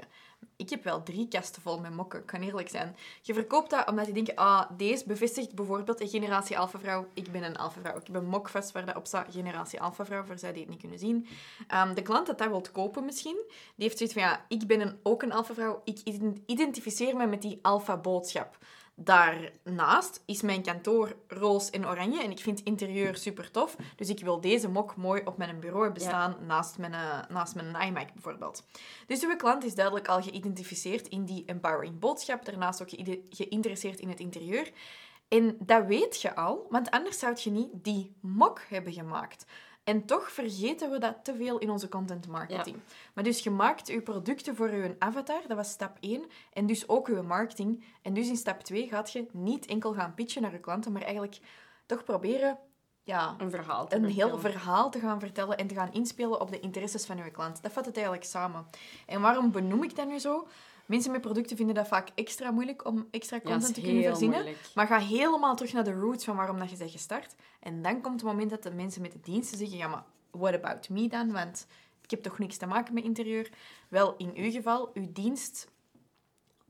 Ik 0.55 0.69
heb 0.69 0.83
wel 0.83 1.03
drie 1.03 1.27
kasten 1.27 1.61
vol 1.61 1.79
met 1.79 1.93
mokken, 1.93 2.25
kan 2.25 2.41
eerlijk 2.41 2.69
zijn. 2.69 2.95
Je 3.21 3.33
verkoopt 3.33 3.69
dat 3.69 3.87
omdat 3.87 4.05
die 4.05 4.13
denken, 4.13 4.35
ah, 4.35 4.69
deze 4.77 5.03
bevestigt 5.07 5.55
bijvoorbeeld 5.55 6.01
een 6.01 6.07
generatie 6.07 6.57
alpha-vrouw. 6.57 7.07
Ik 7.13 7.31
ben 7.31 7.43
een 7.43 7.57
alpha-vrouw. 7.57 7.97
Ik 7.97 8.07
heb 8.07 8.15
een 8.15 8.25
mok 8.25 8.49
vast 8.49 8.71
waar 8.71 8.95
op 8.95 9.07
staat, 9.07 9.33
generatie 9.33 9.81
alpha-vrouw, 9.81 10.23
voor 10.23 10.37
zij 10.37 10.51
die 10.51 10.61
het 10.61 10.69
niet 10.69 10.79
kunnen 10.79 10.99
zien. 10.99 11.27
Ehm, 11.67 11.93
de 11.93 12.01
klant 12.01 12.27
dat 12.27 12.37
dat 12.37 12.47
wilt 12.47 12.71
kopen 12.71 13.05
misschien, 13.05 13.37
die 13.47 13.85
heeft 13.85 13.97
zoiets 13.97 14.15
van, 14.15 14.25
ja, 14.25 14.45
ik 14.47 14.67
ben 14.67 14.81
een, 14.81 14.99
ook 15.03 15.21
een 15.21 15.31
alpha-vrouw. 15.31 15.81
Ik 15.83 15.99
ident- 16.03 16.39
identificeer 16.45 17.15
me 17.15 17.25
met 17.25 17.41
die 17.41 17.59
alpha-boodschap. 17.61 18.57
Daarnaast 18.97 20.21
is 20.25 20.41
mijn 20.41 20.61
kantoor 20.61 21.15
roze 21.27 21.71
en 21.71 21.87
oranje 21.87 22.23
en 22.23 22.31
ik 22.31 22.39
vind 22.39 22.57
het 22.59 22.67
interieur 22.67 23.15
super 23.17 23.51
tof. 23.51 23.75
Dus 23.95 24.09
ik 24.09 24.19
wil 24.19 24.41
deze 24.41 24.69
mok 24.69 24.95
mooi 24.95 25.21
op 25.25 25.37
mijn 25.37 25.59
bureau 25.59 25.83
hebben 25.83 26.01
Ja. 26.01 26.07
staan 26.07 26.35
naast, 26.45 26.77
mijn, 26.77 26.93
eh, 26.93 27.19
naast 27.29 27.55
mijn 27.55 27.87
iMac 27.87 28.13
bijvoorbeeld. 28.13 28.65
Dus 29.07 29.23
uw 29.23 29.35
klant 29.35 29.63
is 29.63 29.75
duidelijk 29.75 30.07
al 30.07 30.21
geïdentificeerd 30.21 31.07
in 31.07 31.25
die 31.25 31.43
empowering 31.45 31.99
boodschap. 31.99 32.45
Daarnaast 32.45 32.81
ook 32.81 32.89
geïnteresseerd 33.29 33.99
in 33.99 34.09
het 34.09 34.19
interieur. 34.19 34.71
En 35.27 35.57
dat 35.59 35.85
weet 35.85 36.21
je 36.21 36.35
al, 36.35 36.65
want 36.69 36.91
anders 36.91 37.19
zou 37.19 37.35
je 37.43 37.51
niet 37.51 37.69
die 37.73 38.15
mok 38.21 38.61
hebben 38.69 38.93
gemaakt. 38.93 39.45
En 39.85 40.05
toch 40.05 40.31
vergeten 40.31 40.91
we 40.91 40.97
dat 40.97 41.15
te 41.23 41.35
veel 41.35 41.57
in 41.57 41.69
onze 41.69 41.89
content 41.89 42.27
marketing. 42.27 42.77
Maar 43.13 43.23
dus 43.23 43.43
je 43.43 43.49
maakt 43.49 43.87
je 43.87 44.01
producten 44.01 44.55
voor 44.55 44.73
je 44.73 44.95
avatar, 44.99 45.41
dat 45.47 45.57
was 45.57 45.69
stap 45.69 45.97
1. 45.99 46.25
En 46.53 46.65
dus 46.65 46.87
ook 46.87 47.07
je 47.07 47.21
marketing. 47.21 47.83
En 48.01 48.13
dus 48.13 48.27
in 48.27 48.37
stap 48.37 48.61
2 48.63 48.87
gaat 48.87 49.11
je 49.11 49.25
niet 49.31 49.65
enkel 49.65 49.93
gaan 49.93 50.13
pitchen 50.13 50.41
naar 50.41 50.51
je 50.51 50.59
klanten, 50.59 50.91
maar 50.91 51.01
eigenlijk 51.01 51.39
toch 51.85 52.03
proberen 52.03 52.59
ja, 53.03 53.35
Een 53.37 53.49
verhaal. 53.49 53.87
te 53.87 53.95
een 53.95 54.05
heel 54.05 54.39
verhaal 54.39 54.91
te 54.91 54.99
gaan 54.99 55.19
vertellen 55.19 55.57
en 55.57 55.67
te 55.67 55.75
gaan 55.75 55.93
inspelen 55.93 56.41
op 56.41 56.51
de 56.51 56.59
interesses 56.59 57.05
van 57.05 57.17
je 57.17 57.31
klant. 57.31 57.61
Dat 57.61 57.71
vat 57.71 57.85
het 57.85 57.95
eigenlijk 57.95 58.25
samen. 58.25 58.65
En 59.05 59.21
waarom 59.21 59.51
benoem 59.51 59.83
ik 59.83 59.95
dat 59.95 60.07
nu 60.07 60.19
zo? 60.19 60.47
Mensen 60.85 61.11
met 61.11 61.21
producten 61.21 61.57
vinden 61.57 61.75
dat 61.75 61.87
vaak 61.87 62.09
extra 62.15 62.51
moeilijk 62.51 62.85
om 62.85 63.07
extra 63.11 63.39
content 63.39 63.73
te 63.73 63.81
kunnen 63.81 64.03
verzinnen. 64.03 64.41
moeilijk. 64.41 64.69
Maar 64.75 64.87
ga 64.87 64.99
helemaal 64.99 65.55
terug 65.55 65.73
naar 65.73 65.83
de 65.83 65.93
roots 65.93 66.23
van 66.23 66.35
waarom 66.35 66.59
dat 66.59 66.69
je 66.69 66.77
bent 66.77 66.91
gestart. 66.91 67.35
En 67.59 67.81
dan 67.81 68.01
komt 68.01 68.21
het 68.21 68.29
moment 68.29 68.49
dat 68.49 68.63
de 68.63 68.71
mensen 68.71 69.01
met 69.01 69.11
de 69.11 69.19
diensten 69.21 69.57
zeggen, 69.57 69.77
ja, 69.77 69.87
maar 69.87 70.03
what 70.31 70.53
about 70.53 70.89
me 70.89 71.07
dan? 71.07 71.31
Want 71.31 71.67
ik 72.01 72.09
heb 72.11 72.23
toch 72.23 72.39
niks 72.39 72.57
te 72.57 72.65
maken 72.65 72.93
met 72.93 73.03
interieur? 73.03 73.49
Wel, 73.89 74.15
in 74.17 74.31
uw 74.35 74.51
geval, 74.51 74.89
uw 74.93 75.11
dienst 75.13 75.67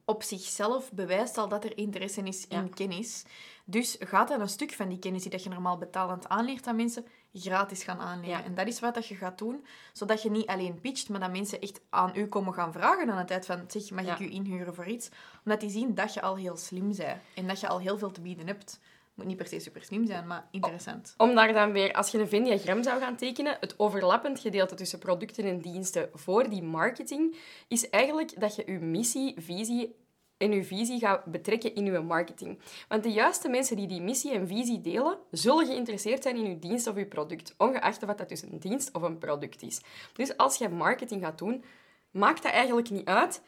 op 0.06 0.24
zichzelf 0.24 0.92
bewijst 0.92 1.38
al 1.38 1.48
dat 1.48 1.64
er 1.64 1.78
interesse 1.78 2.22
is 2.22 2.48
in 2.48 2.58
Ja. 2.64 2.68
kennis. 2.74 3.24
Dus 3.68 3.96
gaat 4.00 4.28
dan 4.28 4.42
een 4.42 4.50
stuk 4.50 4.72
van 4.74 4.90
die 4.90 5.00
kennis 5.00 5.22
die 5.22 5.32
dat 5.32 5.44
je 5.44 5.50
normaal 5.50 5.78
betalend 5.78 6.30
aanleert 6.30 6.68
aan 6.68 6.76
mensen, 6.76 7.06
gratis 7.34 7.84
gaan 7.84 8.00
aanleren. 8.00 8.38
Ja. 8.38 8.44
En 8.44 8.56
dat 8.56 8.68
is 8.68 8.80
wat 8.80 8.94
dat 8.94 9.08
je 9.08 9.16
gaat 9.16 9.38
doen, 9.38 9.66
zodat 9.94 10.22
je 10.22 10.32
niet 10.32 10.48
alleen 10.48 10.80
pitcht, 10.82 11.10
maar 11.10 11.20
dat 11.20 11.32
mensen 11.32 11.62
echt 11.62 11.82
aan 11.90 12.12
u 12.16 12.28
komen 12.28 12.54
gaan 12.54 12.72
vragen 12.72 13.10
aan 13.10 13.18
de 13.18 13.26
tijd 13.26 13.46
van, 13.46 13.64
zeg, 13.68 13.92
mag 13.92 14.06
Ja. 14.06 14.14
ik 14.14 14.20
u 14.20 14.32
inhuren 14.32 14.76
voor 14.76 14.86
iets? 14.86 15.10
Omdat 15.44 15.60
die 15.60 15.70
zien 15.70 15.96
dat 15.96 16.14
je 16.14 16.22
al 16.22 16.36
heel 16.36 16.58
slim 16.58 16.96
bent 16.96 17.22
en 17.36 17.48
dat 17.48 17.60
je 17.60 17.68
al 17.68 17.80
heel 17.80 17.98
veel 17.98 18.12
te 18.12 18.22
bieden 18.22 18.48
hebt. 18.48 18.80
Moet 19.14 19.26
niet 19.26 19.38
per 19.38 19.48
se 19.48 19.60
super 19.60 19.84
slim 19.84 20.06
zijn, 20.06 20.28
maar 20.28 20.48
interessant. 20.52 21.14
Om 21.18 21.36
daar 21.36 21.54
dan 21.54 21.72
weer, 21.72 21.94
als 21.94 22.12
je 22.12 22.20
een 22.20 22.28
Venn-diagram 22.28 22.84
zou 22.84 23.00
gaan 23.00 23.16
tekenen, 23.16 23.58
het 23.60 23.80
overlappend 23.80 24.40
gedeelte 24.40 24.76
tussen 24.76 25.00
producten 25.00 25.44
en 25.46 25.60
diensten 25.62 26.10
voor 26.14 26.50
die 26.50 26.64
marketing, 26.64 27.36
is 27.68 27.90
eigenlijk 27.90 28.40
dat 28.40 28.56
je 28.56 28.64
je 28.72 28.80
missie, 28.80 29.34
visie 29.38 29.96
en 30.38 30.52
je 30.52 30.64
visie 30.64 31.00
gaat 31.00 31.26
betrekken 31.26 31.76
in 31.76 31.86
je 31.86 32.00
marketing. 32.00 32.60
Want 32.88 33.04
de 33.04 33.12
juiste 33.12 33.50
mensen 33.50 33.76
die 33.76 33.88
die 33.88 34.02
missie 34.02 34.32
en 34.32 34.48
visie 34.48 34.82
delen, 34.82 35.18
zullen 35.32 35.66
geïnteresseerd 35.66 36.24
zijn 36.24 36.36
in 36.36 36.50
je 36.50 36.60
dienst 36.60 36.88
of 36.88 36.96
je 36.98 37.06
product, 37.06 37.54
ongeacht 37.58 38.04
of 38.04 38.16
dat 38.16 38.30
dus 38.30 38.42
een 38.42 38.60
dienst 38.60 38.90
of 38.94 39.02
een 39.02 39.18
product 39.18 39.62
is. 39.62 39.82
Dus 40.14 40.38
als 40.38 40.58
je 40.58 40.70
marketing 40.70 41.24
gaat 41.24 41.38
doen, 41.38 41.64
maakt 42.12 42.44
dat 42.44 42.52
eigenlijk 42.52 42.90
niet 42.90 43.06
uit 43.08 43.42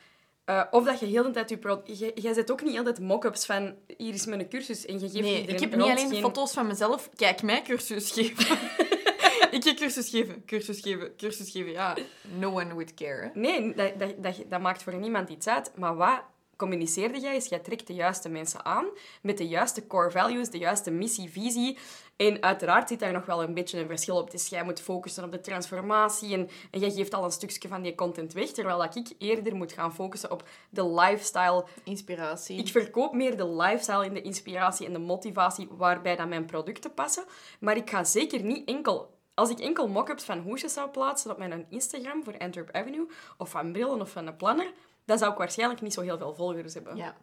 eh, 0.47 0.63
of 0.71 0.85
dat 0.85 0.99
je 0.99 1.05
heel 1.05 1.23
de 1.23 1.31
tijd 1.31 1.49
je 1.49 1.57
product... 1.57 1.99
Jij 2.15 2.33
zet 2.33 2.51
ook 2.51 2.63
niet 2.63 2.77
altijd 2.77 2.99
mock-ups 2.99 3.45
van 3.45 3.75
hier 3.97 4.13
is 4.13 4.25
mijn 4.25 4.49
cursus 4.49 4.85
en 4.85 4.93
je 4.99 5.09
geeft 5.09 5.13
Nee, 5.13 5.41
ik 5.41 5.59
heb 5.59 5.75
niet 5.75 5.81
alleen 5.81 6.09
geen- 6.09 6.21
foto's 6.21 6.53
van 6.53 6.67
mezelf. 6.67 7.09
Kijk, 7.15 7.41
mij 7.41 7.61
cursus 7.61 8.11
geven. 8.11 8.57
ik 9.57 9.63
ga 9.63 9.73
cursus 9.73 10.09
geven, 10.09 10.45
cursus 10.45 10.79
geven, 10.79 11.15
cursus 11.15 11.51
geven. 11.51 11.71
Ja, 11.71 11.95
no 12.37 12.49
one 12.49 12.73
would 12.73 12.93
care. 12.93 13.21
hè. 13.33 13.39
Nee, 13.39 13.73
dat, 13.75 13.99
dat, 13.99 14.23
dat, 14.23 14.35
dat 14.49 14.61
maakt 14.61 14.83
voor 14.83 14.95
niemand 14.95 15.29
iets 15.29 15.47
uit. 15.47 15.71
Maar 15.75 15.95
wat 15.95 16.21
communiceerde 16.57 17.19
jij 17.19 17.35
is, 17.35 17.47
jij 17.47 17.59
trekt 17.59 17.87
de 17.87 17.93
juiste 17.93 18.29
mensen 18.29 18.65
aan 18.65 18.85
met 19.21 19.37
de 19.37 19.47
juiste 19.47 19.87
core 19.87 20.11
values, 20.11 20.49
de 20.49 20.57
juiste 20.57 20.91
missie, 20.91 21.29
visie. 21.29 21.77
En 22.15 22.43
uiteraard 22.43 22.87
zit 22.87 22.99
daar 22.99 23.11
nog 23.11 23.25
wel 23.25 23.43
een 23.43 23.53
beetje 23.53 23.79
een 23.79 23.87
verschil 23.87 24.17
op. 24.17 24.31
Dus 24.31 24.47
jij 24.47 24.63
moet 24.63 24.81
focussen 24.81 25.23
op 25.23 25.31
de 25.31 25.39
transformatie 25.39 26.33
en, 26.33 26.49
en 26.71 26.79
jij 26.79 26.91
geeft 26.91 27.13
al 27.13 27.23
een 27.23 27.31
stukje 27.31 27.67
van 27.67 27.81
die 27.81 27.95
content 27.95 28.33
weg, 28.33 28.49
terwijl 28.49 28.77
dat 28.77 28.95
ik 28.95 29.07
eerder 29.17 29.55
moet 29.55 29.71
gaan 29.71 29.93
focussen 29.93 30.31
op 30.31 30.43
de 30.69 30.89
lifestyle. 30.89 31.65
Inspiratie. 31.83 32.57
Ik 32.57 32.67
verkoop 32.67 33.13
meer 33.13 33.37
de 33.37 33.47
lifestyle 33.47 34.05
en 34.05 34.13
de 34.13 34.21
inspiratie 34.21 34.85
en 34.85 34.93
de 34.93 34.99
motivatie 34.99 35.67
waarbij 35.71 36.15
dan 36.15 36.29
mijn 36.29 36.45
producten 36.45 36.93
passen. 36.93 37.23
Maar 37.59 37.77
ik 37.77 37.89
ga 37.89 38.03
zeker 38.03 38.41
niet 38.41 38.67
enkel 38.67 39.15
als 39.37 39.49
ik 39.49 39.59
enkel 39.59 39.87
mock-ups 39.87 40.23
van 40.23 40.39
hoesjes 40.39 40.73
zou 40.73 40.89
plaatsen 40.89 41.31
op 41.31 41.37
mijn 41.37 41.65
Instagram 41.69 42.23
voor 42.23 42.37
Antwerp 42.37 42.71
Avenue, 42.71 43.07
of 43.37 43.49
van 43.49 43.71
brillen 43.71 44.01
of 44.01 44.09
van 44.11 44.27
een 44.27 44.35
planner, 44.35 44.71
dan 45.07 45.17
zou 45.17 45.31
ik 45.31 45.37
waarschijnlijk 45.37 45.81
niet 45.81 45.93
zo 45.93 46.01
heel 46.01 46.17
veel 46.17 46.35
volgers 46.35 46.73
hebben. 46.73 46.95
Ja. 46.95 47.17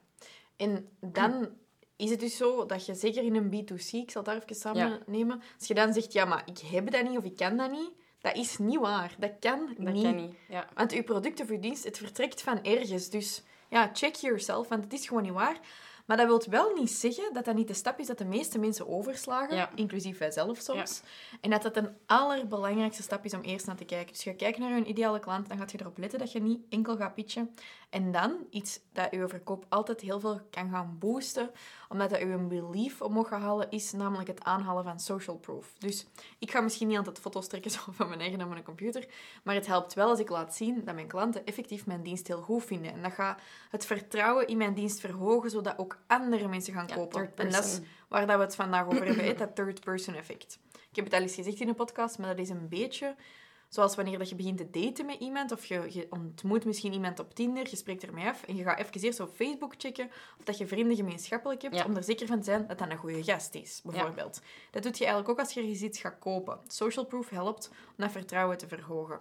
En 0.56 0.88
dan 1.00 1.48
is 1.96 2.10
het 2.10 2.20
dus 2.20 2.36
zo 2.36 2.66
dat 2.66 2.86
je 2.86 2.94
zeker 2.94 3.22
in 3.22 3.34
een 3.34 3.50
B2C, 3.50 3.90
ik 3.90 4.10
zal 4.10 4.22
het 4.22 4.24
daar 4.24 4.42
even 4.42 4.54
samen 4.56 4.88
Ja. 4.88 4.98
nemen, 5.06 5.42
als 5.58 5.68
je 5.68 5.74
dan 5.74 5.92
zegt, 5.92 6.12
ja, 6.12 6.24
maar 6.24 6.42
ik 6.46 6.58
heb 6.58 6.90
dat 6.90 7.02
niet 7.08 7.18
of 7.18 7.24
ik 7.24 7.36
kan 7.36 7.56
dat 7.56 7.70
niet, 7.70 7.90
dat 8.20 8.36
is 8.36 8.58
niet 8.58 8.78
waar. 8.80 9.14
Dat 9.18 9.32
kan 9.40 9.74
Dat 9.78 9.94
niet. 9.94 10.02
kan 10.04 10.14
niet. 10.16 10.34
Ja. 10.48 10.68
Want 10.74 10.92
uw 10.92 11.02
product 11.02 11.40
of 11.40 11.48
uw 11.48 11.58
dienst, 11.60 11.84
het 11.84 11.98
vertrekt 11.98 12.42
van 12.42 12.62
ergens. 12.62 13.10
Dus 13.10 13.42
ja, 13.68 13.90
check 13.92 14.14
yourself, 14.14 14.68
want 14.68 14.84
het 14.84 14.92
is 14.92 15.06
gewoon 15.06 15.22
niet 15.22 15.32
waar. 15.32 15.58
Maar 16.04 16.16
dat 16.16 16.26
wil 16.26 16.42
wel 16.50 16.75
niet 16.75 16.90
zeggen 16.90 17.34
dat 17.34 17.44
dat 17.44 17.54
niet 17.54 17.68
de 17.68 17.75
stap 17.75 17.99
is 17.99 18.06
dat 18.06 18.18
de 18.18 18.25
meeste 18.25 18.58
mensen 18.58 18.88
overslagen, 18.88 19.56
Ja. 19.56 19.70
inclusief 19.75 20.18
wij 20.18 20.30
zelf 20.30 20.58
soms. 20.58 21.02
En 21.40 21.50
dat 21.50 21.62
dat 21.62 21.76
een 21.76 21.96
allerbelangrijkste 22.06 23.02
stap 23.02 23.25
is 23.25 23.34
om 23.34 23.40
eerst 23.40 23.66
naar 23.66 23.76
te 23.76 23.84
kijken. 23.84 24.12
Dus 24.12 24.25
je 24.25 24.34
kijkt 24.37 24.58
naar 24.58 24.78
je 24.78 24.84
ideale 24.84 25.18
klant, 25.18 25.49
dan 25.49 25.58
gaat 25.58 25.70
je 25.73 25.80
erop 25.80 25.99
letten 25.99 26.18
dat 26.18 26.32
je 26.32 26.40
niet 26.40 26.61
enkel 26.68 26.96
gaat 26.96 27.14
pitchen. 27.14 27.54
En 27.90 28.12
dan 28.12 28.37
iets 28.50 28.80
dat 28.92 29.08
je 29.11 29.28
verkoop 29.28 29.64
altijd 29.68 30.00
heel 30.00 30.20
veel 30.20 30.40
kan 30.50 30.70
gaan 30.70 30.96
boosten, 30.99 31.50
omdat 31.88 32.11
dat 32.11 32.18
je 32.18 32.25
een 32.25 32.49
belief 32.49 33.02
omhoog 33.02 33.28
gaat 33.28 33.40
halen, 33.40 33.70
is 33.70 33.92
namelijk 33.92 34.28
het 34.28 34.44
aanhalen 34.44 34.84
van 34.84 35.00
social 35.00 35.37
proof. 35.37 35.73
Dus 35.78 36.06
ik 36.38 36.50
ga 36.50 36.61
misschien 36.61 36.88
niet 36.88 36.96
altijd 36.96 37.18
foto's 37.18 37.49
trekken 37.49 37.70
van 37.99 38.08
mijn 38.08 38.20
eigen 38.20 38.42
op 38.42 38.49
mijn 38.49 38.62
computer, 38.62 39.06
maar 39.42 39.54
het 39.54 39.66
helpt 39.66 39.94
wel 39.94 40.08
als 40.08 40.18
ik 40.18 40.28
laat 40.28 40.54
zien 40.54 40.84
dat 40.84 40.94
mijn 40.94 41.06
klanten 41.06 41.44
effectief 41.46 41.87
mijn 41.87 42.02
dienst 42.02 42.26
heel 42.26 42.42
goed 42.42 42.64
vinden. 42.64 42.92
En 42.92 43.02
dat 43.02 43.12
gaat 43.12 43.40
het 43.70 43.87
vertrouwen 43.87 44.46
in 44.46 44.56
mijn 44.56 44.75
dienst 44.75 45.00
verhogen, 45.00 45.50
zodat 45.50 45.78
ook 45.78 45.93
andere 46.06 46.48
mensen 46.48 46.74
gaan 46.74 46.86
Ja, 46.86 46.94
kopen. 46.94 47.32
En 47.36 47.50
dat 47.50 47.64
is 47.64 47.80
waar 48.08 48.26
dat 48.26 48.36
we 48.36 48.42
het 48.42 48.54
vandaag 48.54 48.86
over 48.86 49.04
hebben, 49.06 49.36
dat 49.36 49.54
third 49.54 49.80
person 49.80 50.14
effect. 50.14 50.58
Ik 50.72 50.96
heb 50.96 51.04
het 51.04 51.14
al 51.14 51.20
eens 51.20 51.34
gezegd 51.34 51.60
in 51.60 51.68
een 51.68 51.74
podcast, 51.74 52.18
maar 52.18 52.28
dat 52.28 52.38
is 52.38 52.48
een 52.48 52.68
beetje 52.68 53.14
zoals 53.68 53.94
wanneer 53.96 54.18
dat 54.18 54.28
je 54.28 54.34
begint 54.34 54.58
te 54.58 54.70
daten 54.70 55.06
met 55.06 55.20
iemand, 55.20 55.52
of 55.52 55.64
je, 55.64 55.86
je 55.88 56.06
ontmoet 56.10 56.64
misschien 56.64 56.92
iemand 56.92 57.18
op 57.18 57.34
Tinder, 57.34 57.66
je 57.70 57.76
spreekt 57.76 58.02
ermee 58.06 58.26
af, 58.26 58.42
en 58.42 58.56
je 58.56 58.62
gaat 58.62 58.78
even 58.78 59.00
eerst 59.00 59.20
op 59.20 59.34
Facebook 59.34 59.74
checken 59.78 60.10
of 60.38 60.44
dat 60.44 60.58
je 60.58 60.66
vrienden 60.66 60.96
gemeenschappelijk 60.96 61.62
hebt, 61.62 61.74
Ja. 61.74 61.84
om 61.84 61.96
er 61.96 62.04
zeker 62.04 62.26
van 62.26 62.38
te 62.38 62.44
zijn 62.44 62.66
dat 62.66 62.78
dat 62.78 62.90
een 62.90 62.96
goede 62.96 63.24
gast 63.24 63.54
is, 63.54 63.80
bijvoorbeeld. 63.84 64.40
Dat 64.70 64.82
doet 64.82 64.98
je 64.98 65.04
eigenlijk 65.04 65.32
ook 65.32 65.44
als 65.44 65.54
je 65.54 65.60
ergens 65.60 65.80
iets 65.80 66.00
gaat 66.00 66.18
kopen. 66.18 66.60
Social 66.66 67.04
proof 67.04 67.28
helpt 67.28 67.68
om 67.68 67.76
dat 67.96 68.12
vertrouwen 68.12 68.58
te 68.58 68.68
verhogen. 68.68 69.20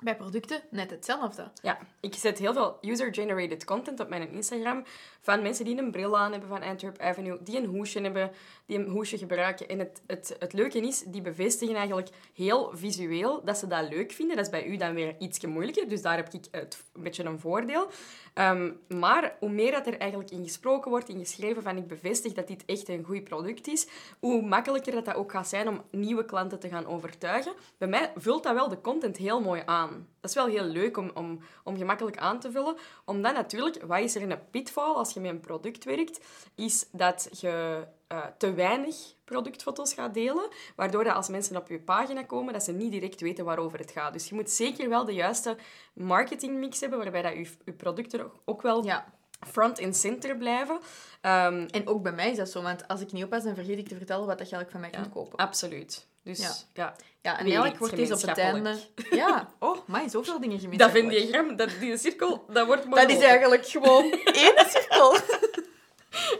Bij 0.00 0.16
producten 0.16 0.62
net 0.70 0.90
hetzelfde. 0.90 1.50
Ja, 1.62 1.78
ik 2.00 2.14
zet 2.14 2.38
heel 2.38 2.52
veel 2.52 2.78
user-generated 2.80 3.64
content 3.64 4.00
op 4.00 4.08
mijn 4.08 4.30
Instagram 4.30 4.84
van 5.26 5.42
mensen 5.42 5.64
die 5.64 5.78
een 5.78 5.90
bril 5.90 6.18
aan 6.18 6.30
hebben 6.30 6.48
van 6.48 6.62
Antwerp 6.62 7.00
Avenue, 7.00 7.38
die 7.42 7.56
een 7.56 7.64
hoesje 7.64 8.00
hebben, 8.00 8.30
die 8.66 8.78
een 8.78 8.88
hoesje 8.88 9.18
gebruiken. 9.18 9.68
En 9.68 9.78
het, 9.78 10.02
het, 10.06 10.36
het 10.38 10.52
leuke 10.52 10.80
is, 10.80 11.04
die 11.06 11.20
bevestigen 11.20 11.74
eigenlijk 11.74 12.08
heel 12.34 12.70
visueel 12.74 13.44
dat 13.44 13.58
ze 13.58 13.66
dat 13.66 13.88
leuk 13.88 14.12
vinden. 14.12 14.36
Dat 14.36 14.44
is 14.44 14.50
bij 14.50 14.66
u 14.66 14.76
dan 14.76 14.94
weer 14.94 15.14
iets 15.18 15.44
moeilijker, 15.44 15.88
dus 15.88 16.02
daar 16.02 16.16
heb 16.16 16.32
ik 16.32 16.44
het, 16.50 16.84
een 16.92 17.02
beetje 17.02 17.24
een 17.24 17.40
voordeel. 17.40 17.90
Ehm, 18.34 18.72
maar 18.88 19.36
hoe 19.38 19.48
meer 19.48 19.72
dat 19.72 19.86
er 19.86 19.98
eigenlijk 19.98 20.30
in 20.30 20.44
gesproken 20.44 20.90
wordt, 20.90 21.08
in 21.08 21.18
geschreven 21.18 21.62
van 21.62 21.76
ik 21.76 21.86
bevestig 21.86 22.32
dat 22.32 22.48
dit 22.48 22.64
echt 22.64 22.88
een 22.88 23.04
goed 23.04 23.24
product 23.24 23.66
is, 23.66 23.88
hoe 24.18 24.42
makkelijker 24.42 24.92
dat, 24.92 25.04
dat 25.04 25.14
ook 25.14 25.30
gaat 25.30 25.48
zijn 25.48 25.68
om 25.68 25.82
nieuwe 25.90 26.24
klanten 26.24 26.58
te 26.58 26.68
gaan 26.68 26.86
overtuigen. 26.86 27.52
Bij 27.78 27.88
mij 27.88 28.12
vult 28.16 28.42
dat 28.42 28.54
wel 28.54 28.68
de 28.68 28.80
content 28.80 29.16
heel 29.16 29.40
mooi 29.40 29.62
aan. 29.64 30.08
Dat 30.26 30.36
is 30.36 30.42
wel 30.42 30.62
heel 30.62 30.64
leuk 30.72 30.96
om, 30.96 31.10
om, 31.14 31.40
om 31.64 31.76
gemakkelijk 31.76 32.16
aan 32.18 32.40
te 32.40 32.50
vullen. 32.50 32.76
Omdat 33.04 33.34
natuurlijk, 33.34 33.82
wat 33.82 33.98
is 34.00 34.14
er 34.14 34.22
een 34.22 34.50
pitfall 34.50 34.92
als 34.94 35.12
je 35.12 35.20
met 35.20 35.30
een 35.30 35.40
product 35.40 35.84
werkt, 35.84 36.20
is 36.54 36.86
dat 36.92 37.28
je 37.40 37.86
eh, 38.06 38.24
te 38.38 38.54
weinig 38.54 38.96
productfoto's 39.24 39.94
gaat 39.94 40.14
delen, 40.14 40.48
waardoor 40.76 41.04
dat 41.04 41.14
als 41.14 41.28
mensen 41.28 41.56
op 41.56 41.68
je 41.68 41.80
pagina 41.80 42.22
komen, 42.22 42.52
dat 42.52 42.62
ze 42.64 42.72
niet 42.72 42.90
direct 42.92 43.20
weten 43.20 43.44
waarover 43.44 43.78
het 43.78 43.90
gaat. 43.90 44.12
Dus 44.12 44.28
je 44.28 44.34
moet 44.34 44.50
zeker 44.50 44.88
wel 44.88 45.04
de 45.04 45.12
juiste 45.14 45.56
marketingmix 45.94 46.80
hebben, 46.80 46.98
waarbij 46.98 47.22
dat 47.22 47.32
je, 47.32 47.48
je 47.64 47.72
producten 47.72 48.30
ook 48.44 48.62
wel 48.62 48.84
Ja. 48.84 49.12
front 49.46 49.82
and 49.82 49.96
center 49.96 50.36
blijven. 50.36 50.78
Ehm, 51.20 51.66
En 51.70 51.86
ook 51.86 52.02
bij 52.02 52.12
mij 52.12 52.30
is 52.30 52.36
dat 52.36 52.50
zo, 52.50 52.62
want 52.62 52.88
als 52.88 53.00
ik 53.00 53.12
niet 53.12 53.24
oppas, 53.24 53.42
dan 53.42 53.54
vergeet 53.54 53.78
ik 53.78 53.88
te 53.88 53.96
vertellen 53.96 54.26
wat 54.26 54.38
dat 54.38 54.48
je 54.50 54.56
eigenlijk 54.56 54.70
van 54.70 54.80
mij 54.80 55.02
kunt 55.02 55.14
kopen. 55.14 55.38
absoluut. 55.38 56.06
Dus 56.26 56.38
Ja. 56.38 56.54
ja, 56.74 56.96
Ja, 57.22 57.38
en 57.38 57.44
eigenlijk 57.44 57.78
wordt 57.78 57.96
deze 57.96 58.14
op 58.14 58.20
het 58.20 58.38
einde... 58.38 58.78
Ja, 59.10 59.54
oh, 59.58 59.88
maar 59.88 60.10
zoveel 60.10 60.40
dingen 60.40 60.56
dat 60.56 60.64
gemeenschappelijk. 60.64 61.10
Venn-diagram, 61.10 61.56
dat, 61.56 61.70
die 61.80 61.96
cirkel, 61.96 62.44
dat 62.48 62.66
wordt 62.66 62.82
Dat 62.82 62.90
mooi 62.90 63.16
is 63.16 63.22
eigenlijk 63.22 63.66
gewoon 63.66 64.10
één 64.44 64.66
cirkel. 64.68 65.16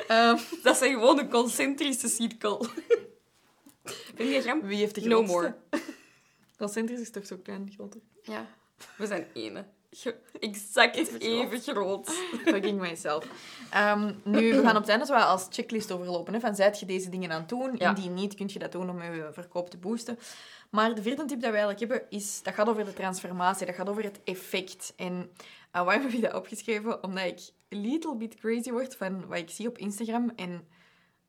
Ehm, 0.09 0.37
Dat 0.63 0.83
is 0.83 0.89
gewoon 0.89 1.19
een 1.19 1.31
concentrische 1.31 2.09
cirkel. 2.09 2.67
Venn-diagram? 4.15 4.63
wie 4.63 4.79
heeft 4.79 4.95
de 4.95 5.01
No 5.01 5.25
grootste? 5.25 5.33
more. 5.71 5.81
Concentrisch 6.59 7.01
is 7.01 7.11
toch 7.11 7.27
zo 7.27 7.37
klein, 7.43 7.73
groter? 7.75 8.01
Ja, 8.23 8.47
we 8.97 9.07
zijn 9.07 9.27
ene. 9.35 9.65
Exact 10.41 10.97
Even 10.97 11.21
even, 11.21 11.61
groot. 11.61 12.11
Fucking 12.45 12.81
myself. 12.81 13.27
Ehm, 13.71 14.13
nu, 14.25 14.55
we 14.55 14.63
gaan 14.63 14.77
op 14.77 14.81
het 14.81 14.89
einde 14.89 15.07
wat 15.07 15.23
als 15.23 15.47
checklist 15.51 15.93
overlopen. 15.93 16.35
Hè, 16.35 16.41
van, 16.41 16.55
zijt 16.55 16.81
je 16.81 16.87
deze 16.87 17.09
dingen 17.09 17.31
aan 17.31 17.41
het 17.41 17.49
doen? 17.49 17.75
Ja. 17.79 17.89
Indien 17.89 18.15
niet, 18.15 18.35
kun 18.35 18.51
je 18.53 18.59
dat 18.59 18.73
doen 18.73 18.91
om 18.91 19.03
je 19.03 19.29
verkoop 19.33 19.71
te 19.71 19.77
boosten. 19.77 20.19
Maar 20.71 20.95
de 20.95 21.03
vierde 21.03 21.25
tip 21.25 21.41
dat 21.41 21.51
we 21.51 21.57
eigenlijk 21.57 21.79
hebben, 21.79 22.03
is, 22.11 22.43
dat 22.43 22.55
gaat 22.55 22.69
over 22.69 22.85
de 22.85 22.93
transformatie. 22.93 23.67
Dat 23.67 23.75
gaat 23.75 23.89
over 23.89 24.03
het 24.03 24.21
effect. 24.25 24.93
En 24.97 25.13
uh, 25.13 25.85
waarom 25.85 26.03
heb 26.03 26.13
ik 26.13 26.23
dat 26.23 26.35
opgeschreven? 26.35 27.03
Omdat 27.03 27.25
ik 27.25 27.41
a 27.75 27.77
little 27.77 28.17
bit 28.17 28.35
crazy 28.35 28.71
word 28.71 28.97
van 28.97 29.27
wat 29.27 29.39
ik 29.39 29.51
zie 29.51 29.69
op 29.69 29.79
Instagram. 29.79 30.33
En 30.37 30.69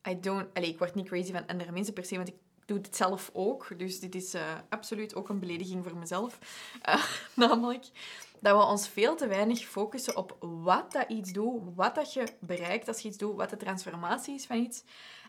I 0.09 0.19
don't... 0.19 0.45
Allee, 0.53 0.69
ik 0.69 0.77
word 0.77 0.95
niet 0.95 1.07
crazy 1.07 1.31
van 1.31 1.47
andere 1.47 1.71
mensen 1.71 1.93
per 1.93 2.05
se, 2.05 2.15
want 2.15 2.27
ik 2.27 2.35
doe 2.67 2.77
het 2.77 2.95
zelf 2.95 3.29
ook. 3.33 3.67
Dus 3.77 3.99
dit 3.99 4.15
is 4.15 4.33
eh, 4.33 4.41
absoluut 4.69 5.15
ook 5.15 5.29
een 5.29 5.39
belediging 5.39 5.83
voor 5.83 5.97
mezelf. 5.97 6.39
Eh, 6.81 7.03
namelijk 7.33 7.85
dat 8.39 8.57
we 8.57 8.63
ons 8.63 8.87
veel 8.87 9.15
te 9.15 9.27
weinig 9.27 9.59
focussen 9.65 10.17
op 10.17 10.37
wat 10.39 10.91
dat 10.91 11.09
iets 11.09 11.31
doet, 11.31 11.61
wat 11.75 11.95
dat 11.95 12.13
je 12.13 12.27
bereikt 12.39 12.87
als 12.87 12.99
je 12.99 13.07
iets 13.07 13.17
doet, 13.17 13.35
wat 13.35 13.49
de 13.49 13.57
transformatie 13.57 14.35
is 14.35 14.45
van 14.45 14.57
iets. 14.57 14.83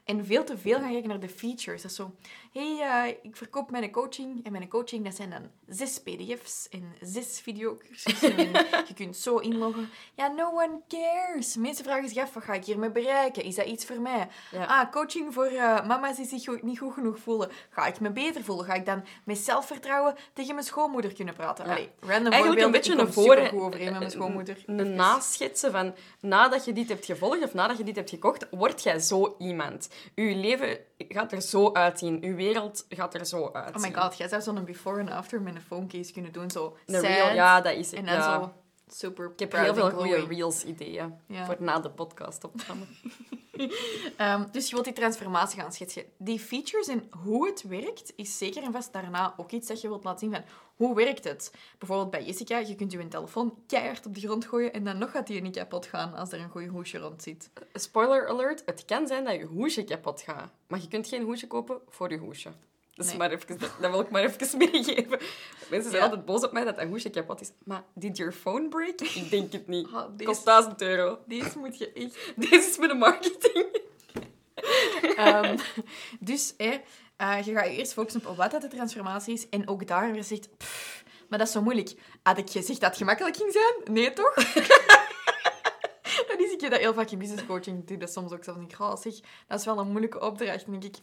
En 0.08 0.26
veel 0.26 0.44
te 0.44 0.58
veel 0.58 0.78
gaan 0.78 0.90
kijken 0.90 1.08
naar 1.08 1.20
de 1.20 1.28
features. 1.28 1.82
Dat 1.82 1.90
is 1.90 1.96
zo, 1.96 2.14
hé, 2.52 2.76
hey, 2.76 3.08
eh, 3.08 3.16
ik 3.22 3.36
verkoop 3.36 3.70
mijn 3.70 3.90
coaching. 3.90 4.44
En 4.44 4.52
mijn 4.52 4.68
coaching, 4.68 5.04
dat 5.04 5.14
zijn 5.16 5.30
dan 5.30 5.42
zes 5.66 5.98
pdf's 6.00 6.68
en 6.70 6.94
zes 7.00 7.40
videocursussen. 7.40 8.36
en 8.38 8.48
je 8.86 8.94
kunt 8.94 9.16
zo 9.16 9.36
inloggen. 9.36 9.90
Ja, 10.14 10.28
no 10.28 10.50
one 10.50 10.80
cares. 10.88 11.56
Mensen 11.56 11.84
vragen 11.84 12.08
zich 12.08 12.22
af, 12.22 12.34
wat 12.34 12.42
ga 12.42 12.52
ik 12.52 12.64
hiermee 12.64 12.90
bereiken? 12.90 13.42
Is 13.44 13.54
dat 13.54 13.66
iets 13.66 13.84
voor 13.84 14.00
mij? 14.00 14.28
Ja. 14.50 14.64
Ah, 14.64 14.90
coaching 14.92 15.34
voor 15.34 15.44
eh, 15.44 15.86
mama's 15.86 16.16
die 16.16 16.26
zich 16.26 16.44
goed- 16.44 16.62
niet 16.62 16.78
goed 16.78 16.92
genoeg 16.92 17.18
voelen. 17.18 17.50
Ga 17.70 17.86
ik 17.86 18.00
me 18.00 18.10
beter 18.10 18.44
voelen? 18.44 18.64
Ga 18.64 18.74
ik 18.74 18.86
dan 18.86 19.04
met 19.24 19.38
zelfvertrouwen 19.38 20.14
tegen 20.32 20.54
mijn 20.54 20.66
schoonmoeder 20.66 21.12
kunnen 21.12 21.34
praten? 21.34 21.64
Ja. 21.64 21.70
Allee, 21.70 21.90
random 22.00 22.32
Eigenlijk 22.32 22.62
een 22.64 22.70
beetje 22.70 22.98
een 22.98 23.12
voor... 23.12 23.50
overeen 23.52 23.90
met 23.90 23.98
mijn 23.98 24.10
schoonmoeder. 24.10 24.62
Een 24.66 24.94
naschetsen 24.94 25.72
van 25.72 25.94
nadat 26.20 26.64
je 26.64 26.72
dit 26.72 26.88
hebt 26.88 27.04
gevolgd 27.04 27.42
of 27.42 27.54
nadat 27.54 27.78
je 27.78 27.84
dit 27.84 27.96
hebt 27.96 28.10
gekocht, 28.10 28.46
word 28.50 28.82
jij 28.82 28.98
zo 28.98 29.34
iemand. 29.38 29.88
Uw 30.14 30.40
leven 30.40 30.78
gaat 30.96 31.32
er 31.32 31.42
zo 31.42 31.72
uitzien. 31.72 32.24
Uw 32.24 32.34
wereld 32.34 32.86
gaat 32.88 33.14
er 33.14 33.26
zo 33.26 33.50
uitzien. 33.52 33.76
Oh 33.76 33.96
my 33.96 34.02
god, 34.02 34.18
jij 34.18 34.28
zou 34.28 34.42
zo'n 34.42 34.64
before 34.64 35.00
en 35.00 35.08
after 35.08 35.40
met 35.40 35.54
een 35.54 35.60
phonecase 35.60 36.12
kunnen 36.12 36.32
doen. 36.32 36.50
Zo 36.50 36.76
sad, 36.86 37.02
real, 37.02 37.34
ja, 37.34 37.60
dat 37.60 37.74
is 37.74 37.92
en 37.92 38.04
dan 38.04 38.14
ja. 38.14 38.40
zo 38.40 38.52
super 38.94 39.30
Ik 39.32 39.38
heb 39.38 39.52
heel 39.52 39.74
veel 39.74 39.90
goede 39.90 40.08
glowing. 40.08 40.28
reels 40.28 40.64
ideeën 40.64 41.14
Ja. 41.26 41.44
voor 41.44 41.56
na 41.58 41.78
de 41.80 41.90
podcast 41.90 42.44
opname. 42.44 42.84
Ehm, 44.16 44.44
dus 44.52 44.66
je 44.66 44.72
wilt 44.72 44.84
die 44.84 44.94
transformatie 44.94 45.60
gaan 45.60 45.72
schetsen. 45.72 46.04
Die 46.18 46.38
features 46.40 46.88
en 46.88 47.08
hoe 47.22 47.46
het 47.46 47.62
werkt, 47.62 48.12
is 48.16 48.38
zeker 48.38 48.62
en 48.62 48.72
vast 48.72 48.92
daarna 48.92 49.34
ook 49.36 49.50
iets 49.50 49.68
dat 49.68 49.80
je 49.80 49.88
wilt 49.88 50.04
laten 50.04 50.18
zien 50.18 50.30
van 50.32 50.44
hoe 50.76 50.94
werkt 50.94 51.24
het. 51.24 51.52
Bijvoorbeeld 51.78 52.10
bij 52.10 52.24
Jessica, 52.24 52.58
je 52.58 52.74
kunt 52.74 52.92
je 52.92 53.08
telefoon 53.08 53.58
keihard 53.66 54.06
op 54.06 54.14
de 54.14 54.20
grond 54.20 54.44
gooien 54.46 54.72
en 54.72 54.84
dan 54.84 54.98
nog 54.98 55.10
gaat 55.10 55.26
die 55.26 55.40
niet 55.40 55.56
kapot 55.56 55.86
gaan 55.86 56.14
als 56.14 56.32
er 56.32 56.40
een 56.40 56.50
goede 56.50 56.66
hoesje 56.66 56.98
rond 56.98 57.22
zit. 57.22 57.50
Spoiler 57.72 58.28
alert, 58.28 58.62
het 58.66 58.84
kan 58.84 59.06
zijn 59.06 59.24
dat 59.24 59.34
je 59.34 59.44
hoesje 59.44 59.84
kapot 59.84 60.20
gaat. 60.20 60.50
Maar 60.66 60.80
je 60.80 60.88
kunt 60.88 61.08
geen 61.08 61.22
hoesje 61.22 61.46
kopen 61.46 61.80
voor 61.88 62.10
je 62.10 62.18
hoesje. 62.18 62.50
Nee. 63.06 63.16
maar 63.16 63.30
even, 63.30 63.58
dat, 63.58 63.70
dat 63.80 63.90
wil 63.90 64.00
ik 64.00 64.10
maar 64.10 64.22
even 64.22 64.58
meegeven. 64.72 65.18
Mensen 65.70 65.90
zijn 65.90 66.02
Ja. 66.02 66.08
altijd 66.08 66.24
boos 66.24 66.44
op 66.44 66.52
mij 66.52 66.64
dat 66.64 66.76
dat 66.76 66.86
hoesje 66.86 67.10
kapot 67.10 67.40
is. 67.40 67.50
Maar 67.64 67.82
did 67.94 68.16
your 68.16 68.32
phone 68.32 68.68
break? 68.68 69.00
Ik 69.00 69.30
denk 69.30 69.52
het 69.52 69.66
niet. 69.68 69.88
Ah, 69.92 70.04
deze- 70.16 70.30
Kost 70.30 70.44
1000 70.44 70.82
euro. 70.82 71.18
Deze 71.26 71.58
moet 71.58 71.78
je 71.78 71.92
echt 71.92 72.32
Deze 72.50 72.68
is 72.68 72.78
met 72.78 72.90
de 72.90 72.96
marketing. 72.96 73.66
Ehm, 75.16 75.56
dus 76.20 76.54
hè, 76.56 76.80
eh, 77.16 77.36
je 77.44 77.52
gaat 77.52 77.64
je 77.66 77.70
eerst 77.76 77.92
focussen 77.92 78.26
op 78.26 78.36
wat 78.36 78.50
dat 78.50 78.60
de 78.60 78.68
transformatie 78.68 79.34
is. 79.34 79.48
En 79.48 79.68
ook 79.68 79.86
daar 79.86 80.12
weer 80.12 80.24
zegt, 80.24 80.56
"Pff, 80.56 81.04
maar 81.28 81.38
dat 81.38 81.46
is 81.48 81.52
zo 81.52 81.62
moeilijk. 81.62 81.94
Had 82.22 82.38
ik 82.38 82.50
gezegd 82.50 82.80
dat 82.80 82.88
het 82.88 82.98
gemakkelijk 82.98 83.36
ging 83.36 83.52
zijn? 83.52 83.94
Nee, 83.94 84.12
toch? 84.12 84.34
Dan 86.28 86.38
is 86.38 86.52
ik 86.52 86.60
je 86.60 86.70
dat 86.70 86.78
heel 86.80 86.94
vaak 86.94 87.10
in 87.10 87.18
business 87.18 87.46
coaching 87.46 87.86
doe 87.86 87.96
dat 87.96 88.12
soms 88.12 88.32
ook 88.32 88.44
zelfs 88.44 88.60
niet. 88.60 88.76
Oh, 88.78 88.96
zeg, 88.96 89.12
dat 89.48 89.58
is 89.58 89.64
wel 89.64 89.78
een 89.78 89.88
moeilijke 89.90 90.20
opdracht. 90.20 90.64
Dan 90.66 90.80
denk 90.80 90.96
ik, 90.96 91.02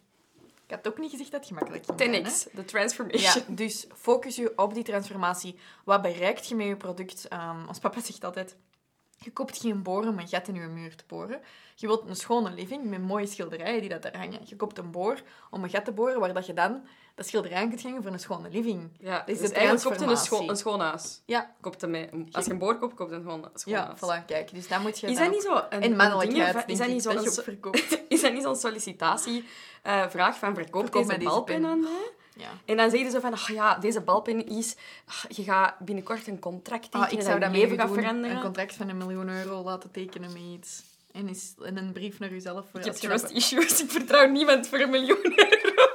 ik 0.67 0.71
had 0.75 0.87
ook 0.87 0.97
niet 0.97 1.11
gezegd 1.11 1.31
dat 1.31 1.39
het 1.39 1.49
gemakkelijk 1.49 1.85
ging 1.85 1.99
zijn. 1.99 2.13
hè? 2.13 2.29
10x, 2.31 2.43
de 2.43 2.49
Ja, 2.53 2.63
transformation. 2.63 3.43
dus 3.55 3.87
focus 3.95 4.35
je 4.35 4.53
op 4.55 4.73
die 4.73 4.83
transformatie. 4.83 5.59
Wat 5.85 6.01
bereikt 6.01 6.47
je 6.47 6.55
met 6.55 6.67
je 6.67 6.75
product? 6.77 7.27
Ehm, 7.27 7.67
ons 7.67 7.79
papa 7.79 8.01
zegt 8.01 8.23
altijd... 8.23 8.55
Je 9.17 9.31
koopt 9.31 9.57
geen 9.57 9.81
boren 9.83 10.09
om 10.09 10.19
een 10.19 10.27
gat 10.27 10.47
in 10.47 10.55
je 10.55 10.67
muur 10.67 10.95
te 10.95 11.03
boren. 11.07 11.41
Je 11.75 11.87
wilt 11.87 12.09
een 12.09 12.15
schone 12.15 12.51
living 12.51 12.83
met 12.83 13.01
mooie 13.01 13.25
schilderijen 13.27 13.79
die 13.79 13.89
dat 13.89 14.01
daar 14.01 14.17
hangen. 14.17 14.39
Je 14.43 14.55
koopt 14.55 14.77
een 14.77 14.91
boor 14.91 15.21
om 15.49 15.63
een 15.63 15.69
gat 15.69 15.85
te 15.85 15.91
boren 15.91 16.19
waar 16.19 16.33
dat 16.33 16.45
je 16.45 16.53
dan 16.53 16.87
dat 17.15 17.27
schilderij 17.27 17.67
kunt 17.67 17.83
hangen 17.83 18.03
voor 18.03 18.11
een 18.11 18.19
schone 18.19 18.49
living. 18.49 18.89
Ja, 18.99 19.25
is 19.25 19.39
dus 19.39 19.51
eigenlijk 19.51 19.83
koopt 19.83 19.99
je 19.99 20.05
een, 20.05 20.49
een 20.49 20.55
schoon 20.57 20.79
huis. 20.79 21.21
Ja, 21.25 21.51
Koopt 21.61 21.81
hem. 21.81 22.27
Als 22.31 22.45
je 22.45 22.51
een 22.51 22.57
boor 22.57 22.77
koopt, 22.77 22.93
koopt 22.93 23.09
je 23.09 23.15
een 23.15 23.21
gewoon 23.21 23.49
schoon 23.53 23.73
ja 23.73 23.85
huis. 23.85 23.99
voilà, 23.99 24.25
kijk. 24.25 24.53
Dus 24.53 24.67
dan 24.67 24.81
moet 24.81 24.99
je 24.99 25.07
Is 25.07 25.17
dat 25.17 25.31
niet 25.31 25.41
zo? 25.41 25.55
Een, 25.69 25.81
En 25.81 25.95
mannelijkheid, 25.95 26.63
is 26.67 26.77
dat 26.77 26.87
niet 26.87 27.01
zo 27.01 27.13
dat 27.13 27.23
je. 27.45 28.03
Is 28.09 28.21
dat 28.21 28.33
niet 28.33 28.43
zo'n 28.43 28.55
sollicitatievraag 28.55 30.37
van 30.37 30.55
verkoop 30.55 30.81
Verkoop 30.81 31.07
deze 31.07 31.23
balpen 31.23 31.55
pen. 31.55 31.65
aan 31.65 31.79
mij? 31.79 32.11
Ja. 32.37 32.49
En 32.65 32.77
dan 32.77 32.89
zeggen 32.89 33.11
ze 33.11 33.19
van, 33.19 33.33
oh 33.33 33.47
ja, 33.47 33.77
deze 33.77 34.01
balpen 34.01 34.47
is... 34.47 34.75
je 35.29 35.43
gaat 35.43 35.79
binnenkort 35.79 36.27
een 36.27 36.39
contract 36.39 36.81
tekenen 36.83 37.07
Ah, 37.07 37.11
ik 37.13 37.21
zou 37.21 37.39
dat 37.39 37.51
leven 37.51 37.77
gaat 37.77 37.87
doen. 37.87 37.97
veranderen. 37.97 38.35
Een 38.35 38.41
contract 38.41 38.73
van 38.75 38.89
een 38.89 38.97
miljoen 38.97 39.29
euro 39.29 39.63
laten 39.63 39.91
tekenen 39.91 40.33
met 40.33 40.41
iets. 40.41 40.83
En, 41.11 41.29
is, 41.29 41.53
en 41.63 41.77
een 41.77 41.91
brief 41.91 42.19
naar 42.19 42.31
uzelf 42.31 42.65
voor 42.71 42.79
Ik 42.79 42.85
heb 42.85 42.95
trust 42.95 43.21
dat- 43.21 43.31
issues. 43.31 43.79
Ik 43.83 43.91
vertrouw 43.91 44.27
niemand 44.27 44.67
voor 44.67 44.79
een 44.79 44.89
miljoen 44.89 45.33
euro. 45.35 45.87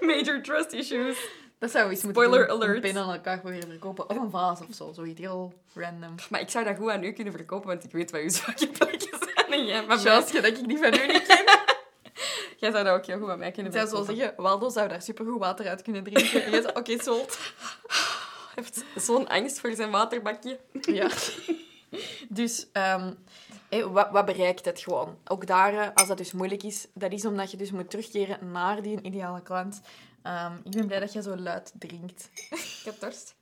Major 0.14 0.42
trust 0.42 0.72
issues. 0.72 1.18
Dat 1.58 1.70
zou 1.70 1.92
iets 1.92 2.02
moeten 2.02 2.22
Spoiler 2.22 2.48
doen. 2.48 2.56
alert. 2.62 2.84
Een 2.84 2.98
aan 2.98 3.12
elkaar 3.12 3.40
proberen 3.40 3.68
verkopen. 3.68 4.10
Of 4.10 4.16
een 4.16 4.30
vaas 4.30 4.60
of 4.60 4.74
zo. 4.74 4.92
Zoiets 4.92 5.20
heel 5.20 5.52
random. 5.74 6.14
Maar 6.30 6.40
ik 6.40 6.50
zou 6.50 6.64
dat 6.64 6.76
goed 6.76 6.90
aan 6.90 7.02
u 7.04 7.12
kunnen 7.12 7.32
verkopen, 7.32 7.68
want 7.68 7.84
ik 7.84 7.90
weet 7.92 8.10
wat 8.10 8.20
uw 8.20 8.28
zwakke 8.28 8.68
plekjes 8.68 9.18
zijn. 9.34 9.52
En 9.52 9.66
jij, 9.66 9.86
maar 9.86 9.98
je 9.98 10.04
dat 10.32 10.44
ik 10.44 10.68
die 10.68 10.78
van 10.78 10.94
u 10.94 11.06
niet 11.06 11.26
ken. 11.26 11.44
jij 12.56 12.70
zou 12.70 12.84
dat 12.84 12.94
ook 12.94 13.06
heel 13.06 13.18
goed 13.18 13.28
aan 13.28 13.38
mij 13.38 13.50
kunnen 13.50 13.72
Ik 13.72 13.78
zou 13.78 13.88
zo 13.88 14.14
zeggen, 14.14 14.34
Waldo 14.36 14.68
zou 14.68 14.88
daar 14.88 15.02
supergoed 15.02 15.38
water 15.38 15.68
uit 15.68 15.82
kunnen 15.82 16.02
drinken. 16.02 16.44
En 16.44 16.50
jij 16.50 16.62
zo, 16.62 16.68
oké, 16.68 17.02
sold. 17.02 17.38
Hij 18.54 18.64
heeft 18.64 18.84
zo'n 18.96 19.28
angst 19.28 19.60
voor 19.60 19.74
zijn 19.74 19.90
waterbakje. 19.90 20.58
Ja. 20.80 21.08
Dus, 22.28 22.66
ehm, 22.72 23.12
wat, 23.90 24.10
wat 24.10 24.24
bereikt 24.24 24.64
het 24.64 24.80
gewoon? 24.80 25.18
Ook 25.24 25.46
daar, 25.46 25.92
als 25.92 26.08
dat 26.08 26.18
dus 26.18 26.32
moeilijk 26.32 26.62
is, 26.62 26.86
dat 26.94 27.12
is 27.12 27.24
omdat 27.24 27.50
je 27.50 27.56
dus 27.56 27.70
moet 27.70 27.90
terugkeren 27.90 28.50
naar 28.52 28.82
die 28.82 29.00
ideale 29.02 29.42
klant. 29.42 29.80
Ehm, 30.22 30.52
ik 30.64 30.70
ben 30.70 30.86
blij 30.86 31.00
dat 31.00 31.12
je 31.12 31.22
zo 31.22 31.36
luid 31.36 31.72
drinkt. 31.78 32.30
Ik 32.50 32.80
heb 32.84 33.00
dorst. 33.00 33.34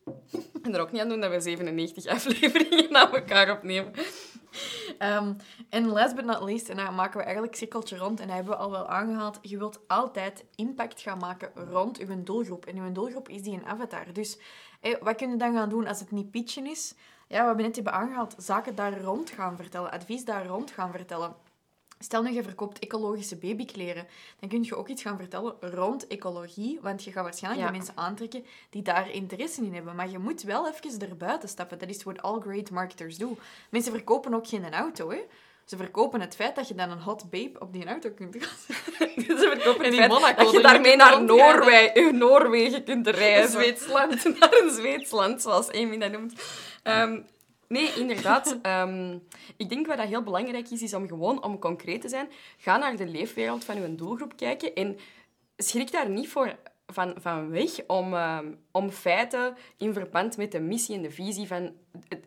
En 0.62 0.74
er 0.74 0.80
ook 0.80 0.92
niet 0.92 1.00
aan 1.00 1.08
doen 1.08 1.20
dat 1.20 1.30
we 1.30 1.40
97 1.40 2.06
afleveringen 2.06 2.92
na 2.92 3.12
elkaar 3.12 3.50
opnemen. 3.50 3.92
Ehm, 4.98 5.34
en 5.68 5.86
last 5.86 6.14
but 6.14 6.24
not 6.24 6.42
least, 6.42 6.68
en 6.68 6.76
dan 6.76 6.94
maken 6.94 7.18
we 7.18 7.24
eigenlijk 7.24 7.56
cirkeltje 7.56 7.96
rond, 7.96 8.20
en 8.20 8.26
dat 8.26 8.36
hebben 8.36 8.54
we 8.54 8.58
al 8.58 8.70
wel 8.70 8.88
aangehaald, 8.88 9.38
je 9.42 9.58
wilt 9.58 9.80
altijd 9.86 10.44
impact 10.54 11.00
gaan 11.00 11.18
maken 11.18 11.50
rond 11.70 11.98
je 11.98 12.22
doelgroep. 12.22 12.66
En 12.66 12.84
je 12.84 12.92
doelgroep 12.92 13.28
is 13.28 13.42
die 13.42 13.54
een 13.54 13.66
avatar. 13.66 14.12
Dus 14.12 14.38
wat 15.00 15.16
kun 15.16 15.30
je 15.30 15.36
dan 15.36 15.54
gaan 15.54 15.68
doen 15.68 15.86
als 15.86 16.00
het 16.00 16.10
niet 16.10 16.30
pitchen 16.30 16.66
is? 16.66 16.94
Ja, 17.28 17.40
we 17.40 17.46
hebben 17.46 17.64
net 17.64 17.74
hebben 17.74 17.92
aangehaald, 17.92 18.34
zaken 18.38 18.74
daar 18.74 19.00
rond 19.00 19.30
gaan 19.30 19.56
vertellen, 19.56 19.90
advies 19.90 20.24
daar 20.24 20.46
rond 20.46 20.70
gaan 20.70 20.90
vertellen. 20.90 21.34
Stel 22.04 22.22
nu, 22.22 22.32
je 22.32 22.42
verkoopt 22.42 22.78
ecologische 22.78 23.36
babykleren, 23.36 24.06
dan 24.40 24.48
kun 24.48 24.62
je 24.62 24.76
ook 24.76 24.88
iets 24.88 25.02
gaan 25.02 25.16
vertellen 25.16 25.54
rond 25.60 26.06
ecologie, 26.06 26.78
want 26.82 27.04
je 27.04 27.12
gaat 27.12 27.24
waarschijnlijk 27.24 27.62
Ja. 27.62 27.70
de 27.70 27.76
mensen 27.76 27.96
aantrekken 27.96 28.44
die 28.70 28.82
daar 28.82 29.10
interesse 29.10 29.62
in 29.64 29.74
hebben. 29.74 29.94
Maar 29.96 30.10
je 30.10 30.18
moet 30.18 30.42
wel 30.42 30.68
even 30.68 31.08
erbuiten 31.08 31.48
stappen. 31.48 31.78
Dat 31.78 31.88
is 31.88 32.02
wat 32.02 32.22
all 32.22 32.40
great 32.40 32.70
marketers 32.70 33.16
doen. 33.16 33.38
Mensen 33.68 33.92
verkopen 33.92 34.34
ook 34.34 34.46
geen 34.46 34.74
auto, 34.74 35.10
hè. 35.10 35.18
Ze 35.64 35.76
verkopen 35.76 36.20
het 36.20 36.34
feit 36.34 36.54
dat 36.56 36.68
je 36.68 36.74
dan 36.74 36.90
een 36.90 37.00
hot 37.00 37.30
babe 37.30 37.58
op 37.58 37.72
die 37.72 37.86
auto 37.86 38.10
kunt 38.10 38.36
gaan 38.38 38.76
Ze 39.38 39.56
verkopen 39.60 39.94
feit 39.94 40.10
Monaco 40.10 40.42
dat 40.42 40.52
je 40.52 40.60
daarmee 40.60 40.96
naar. 40.96 41.22
Noorwegen, 41.22 42.84
kunt 42.84 43.06
reizen. 43.06 43.50
Zweetsland. 43.50 44.24
naar 44.38 44.60
een 44.62 44.70
Zweetsland, 44.70 45.42
zoals 45.42 45.72
Amy 45.72 45.98
dat 45.98 46.12
noemt. 46.12 46.42
Ehm, 46.82 47.20
nee, 47.74 47.94
inderdaad. 47.94 48.58
ehm, 48.62 49.18
ik 49.56 49.68
denk 49.68 49.86
wat 49.86 49.96
dat 49.96 50.08
heel 50.08 50.22
belangrijk 50.22 50.70
is, 50.70 50.82
is 50.82 50.94
om 50.94 51.08
gewoon, 51.08 51.42
om 51.42 51.58
concreet 51.58 52.00
te 52.00 52.08
zijn, 52.08 52.28
ga 52.58 52.76
naar 52.76 52.96
de 52.96 53.06
leefwereld 53.06 53.64
van 53.64 53.76
uw 53.76 53.94
doelgroep 53.94 54.36
kijken 54.36 54.74
en 54.74 54.96
schrik 55.56 55.92
daar 55.92 56.08
niet 56.08 56.28
voor 56.28 56.56
van, 56.86 57.14
van 57.16 57.50
weg 57.50 57.86
om, 57.86 58.14
ehm, 58.14 58.52
om 58.70 58.90
feiten 58.90 59.56
in 59.76 59.92
verband 59.92 60.36
met 60.36 60.52
de 60.52 60.60
missie 60.60 60.94
en 60.94 61.02
de 61.02 61.10
visie 61.10 61.46
van... 61.46 61.72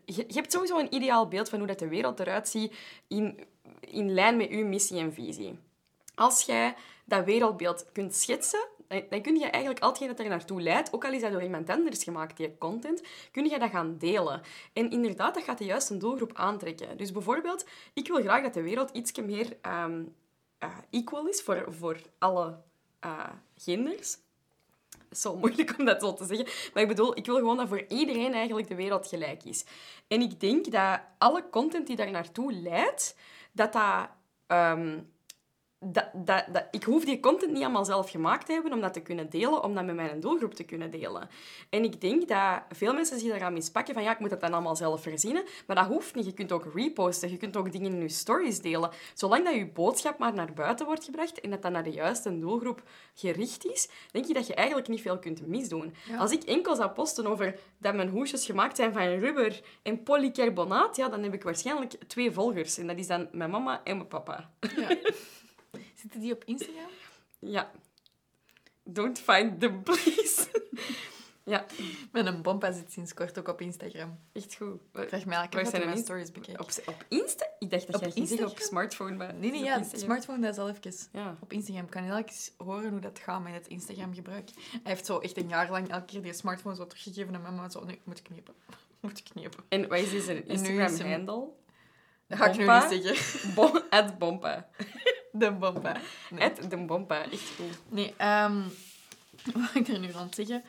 Je, 0.05 0.23
je 0.27 0.33
hebt 0.33 0.51
sowieso 0.51 0.79
een 0.79 0.93
ideaal 0.93 1.27
beeld 1.27 1.49
van 1.49 1.59
hoe 1.59 1.67
dat 1.67 1.79
de 1.79 1.87
wereld 1.87 2.19
eruit 2.19 2.49
ziet 2.49 2.73
in, 3.07 3.39
in 3.79 4.13
lijn 4.13 4.37
met 4.37 4.49
uw 4.49 4.65
missie 4.65 4.99
en 4.99 5.13
visie. 5.13 5.59
Als 6.15 6.41
jij 6.41 6.75
dat 7.05 7.25
wereldbeeld 7.25 7.85
kunt 7.91 8.15
schetsen, 8.15 8.67
dan 8.87 9.21
kun 9.21 9.35
je 9.35 9.45
eigenlijk 9.45 9.83
al 9.83 9.89
hetgeen 9.89 10.07
dat 10.07 10.19
er 10.19 10.29
naartoe 10.29 10.61
leidt, 10.61 10.93
ook 10.93 11.05
al 11.05 11.11
is 11.11 11.21
dat 11.21 11.31
door 11.31 11.43
iemand 11.43 11.69
anders 11.69 12.03
gemaakt, 12.03 12.37
die 12.37 12.57
content, 12.57 13.03
kun 13.31 13.45
je 13.45 13.59
dat 13.59 13.69
gaan 13.69 13.97
delen. 13.97 14.41
En 14.73 14.91
inderdaad, 14.91 15.33
dat 15.33 15.43
gaat 15.43 15.57
de 15.57 15.65
juiste 15.65 15.97
doelgroep 15.97 16.33
aantrekken. 16.33 16.97
Dus 16.97 17.11
bijvoorbeeld, 17.11 17.65
ik 17.93 18.07
wil 18.07 18.21
graag 18.21 18.43
dat 18.43 18.53
de 18.53 18.61
wereld 18.61 18.89
iets 18.89 19.11
meer 19.11 19.57
ehm, 19.61 20.03
eh, 20.57 20.77
equal 20.89 21.27
is 21.27 21.41
voor, 21.41 21.65
voor 21.69 21.97
alle 22.17 22.57
eh, 22.99 23.29
genders. 23.57 24.17
Zo 25.11 25.35
moeilijk 25.35 25.75
om 25.77 25.85
dat 25.85 26.01
zo 26.01 26.13
te 26.13 26.25
zeggen. 26.25 26.45
Maar 26.73 26.83
ik 26.83 26.89
bedoel, 26.89 27.17
ik 27.17 27.25
wil 27.25 27.35
gewoon 27.35 27.57
dat 27.57 27.67
voor 27.67 27.85
iedereen 27.87 28.33
eigenlijk 28.33 28.67
de 28.67 28.75
wereld 28.75 29.07
gelijk 29.07 29.43
is. 29.43 29.65
En 30.07 30.21
ik 30.21 30.39
denk 30.39 30.71
dat 30.71 30.99
alle 31.17 31.49
content 31.49 31.87
die 31.87 31.95
daar 31.95 32.11
naartoe 32.11 32.53
leidt, 32.53 33.15
dat 33.51 33.73
dat... 33.73 34.09
ehm, 34.47 34.99
dat, 35.79 36.09
dat, 36.13 36.45
dat, 36.51 36.65
ik 36.71 36.83
hoef 36.83 37.05
die 37.05 37.19
content 37.19 37.51
niet 37.51 37.63
allemaal 37.63 37.85
zelf 37.85 38.09
gemaakt 38.09 38.45
te 38.45 38.51
hebben 38.51 38.73
om 38.73 38.81
dat 38.81 38.93
te 38.93 39.01
kunnen 39.01 39.29
delen, 39.29 39.63
om 39.63 39.75
dat 39.75 39.85
met 39.85 39.95
mijn 39.95 40.19
doelgroep 40.19 40.53
te 40.53 40.63
kunnen 40.63 40.91
delen. 40.91 41.29
En 41.69 41.83
ik 41.83 42.01
denk 42.01 42.27
dat 42.27 42.61
veel 42.69 42.93
mensen 42.93 43.19
zich 43.19 43.29
daaraan 43.29 43.53
mispakken 43.53 43.93
van 43.93 44.03
ja, 44.03 44.11
ik 44.11 44.19
moet 44.19 44.29
dat 44.29 44.41
dan 44.41 44.53
allemaal 44.53 44.75
zelf 44.75 45.01
verzinnen. 45.01 45.43
Maar 45.67 45.75
dat 45.75 45.85
hoeft 45.85 46.15
niet. 46.15 46.25
Je 46.25 46.33
kunt 46.33 46.51
ook 46.51 46.73
reposten, 46.73 47.31
je 47.31 47.37
kunt 47.37 47.57
ook 47.57 47.71
dingen 47.71 47.93
in 47.93 48.01
je 48.01 48.09
stories 48.09 48.61
delen. 48.61 48.89
Zolang 49.13 49.45
dat 49.45 49.53
je 49.53 49.67
boodschap 49.67 50.17
maar 50.17 50.33
naar 50.33 50.53
buiten 50.53 50.85
wordt 50.85 51.03
gebracht 51.03 51.39
en 51.41 51.49
dat 51.49 51.61
dat 51.61 51.71
naar 51.71 51.83
de 51.83 51.91
juiste 51.91 52.39
doelgroep 52.39 52.81
gericht 53.13 53.65
is, 53.65 53.89
denk 54.11 54.25
je 54.25 54.33
dat 54.33 54.47
je 54.47 54.53
eigenlijk 54.53 54.87
niet 54.87 55.01
veel 55.01 55.19
kunt 55.19 55.47
misdoen. 55.47 55.93
Ja. 56.07 56.17
Als 56.17 56.31
ik 56.31 56.43
enkel 56.43 56.75
zou 56.75 56.89
posten 56.89 57.27
over 57.27 57.59
dat 57.77 57.95
mijn 57.95 58.09
hoesjes 58.09 58.45
gemaakt 58.45 58.75
zijn 58.75 58.93
van 58.93 59.01
rubber 59.01 59.61
en 59.81 60.03
polycarbonaat, 60.03 60.95
ja, 60.95 61.09
dan 61.09 61.23
heb 61.23 61.33
ik 61.33 61.43
waarschijnlijk 61.43 61.93
twee 62.07 62.31
volgers. 62.31 62.77
En 62.77 62.87
dat 62.87 62.97
is 62.97 63.07
dan 63.07 63.27
mijn 63.31 63.49
mama 63.49 63.81
en 63.83 63.95
mijn 63.97 64.07
papa. 64.07 64.49
Ja. 64.75 64.87
Zitten 66.01 66.19
die 66.19 66.33
op 66.33 66.43
Instagram? 66.43 66.89
Ja. 67.39 67.71
Don't 68.83 69.19
find 69.19 69.59
them, 69.59 69.83
please. 69.83 70.47
ja, 71.43 71.65
Mijn 72.11 72.41
bompa 72.41 72.71
zit 72.71 72.91
sinds 72.91 73.13
kort 73.13 73.39
ook 73.39 73.47
op 73.47 73.61
Instagram. 73.61 74.19
echt 74.33 74.55
goed. 74.55 74.79
Vraag 74.93 75.25
mij 75.25 75.37
elke 75.37 75.61
keer 75.71 75.85
mijn 75.85 75.97
stories 75.97 76.31
bekijken. 76.31 76.63
Op, 76.63 76.71
op 76.85 77.05
Insta? 77.07 77.45
Ik 77.59 77.69
dacht 77.69 77.91
dat 77.91 77.95
Op 77.95 78.01
jij 78.01 78.11
zeggen 78.11 78.21
op 78.21 78.29
Instagram? 78.29 78.57
smartphone, 78.67 79.15
maar... 79.15 79.33
Nee, 79.33 79.51
nee, 79.51 79.63
ja, 79.63 79.77
Instagram. 79.77 80.05
smartphone, 80.05 80.39
dat 80.41 80.51
is 80.53 80.57
al 80.59 80.69
even. 80.69 81.09
Ja. 81.11 81.37
Op 81.39 81.53
Instagram 81.53 81.89
kan 81.89 82.03
je 82.03 82.09
elke 82.11 82.33
horen 82.57 82.91
hoe 82.91 82.99
dat 82.99 83.19
gaat 83.19 83.43
met 83.43 83.53
het 83.53 83.67
Instagram-gebruik. 83.67 84.49
Hij 84.55 84.81
heeft 84.83 85.05
zo 85.05 85.17
echt 85.19 85.37
een 85.37 85.47
jaar 85.47 85.69
lang 85.69 85.89
elke 85.89 86.05
keer 86.05 86.21
die 86.21 86.33
smartphone 86.33 86.75
zo 86.75 86.87
teruggegeven 86.87 87.35
aan 87.35 87.41
mama. 87.41 87.69
Zo, 87.69 87.83
nee, 87.83 87.99
moet 88.03 88.21
knippen. 88.21 88.53
Moet 88.99 89.23
knippen. 89.23 89.63
En 89.69 89.87
wat 89.87 89.99
is 89.99 90.09
deze 90.09 90.33
nu 90.33 90.43
Instagram-handle? 90.47 91.47
Dat 92.27 92.37
ga 92.37 92.45
ik 92.45 92.57
nu 92.57 92.65
niet 92.97 93.03
zeggen. 93.05 93.53
Bon, 93.53 93.81
at 93.89 94.17
Bompa. 94.17 94.69
De 95.31 95.51
bompa. 95.51 95.97
Nee, 96.29 96.49
At 96.49 96.69
de 96.69 96.77
Bompa, 96.77 97.23
echt 97.23 97.51
goed. 97.55 97.79
nee 97.89 98.13
ehm, 98.17 98.61
wat 99.53 99.75
ik 99.75 99.87
er 99.87 99.99
nu 99.99 100.13
aan 100.13 100.25
het 100.25 100.35
zeggen? 100.35 100.63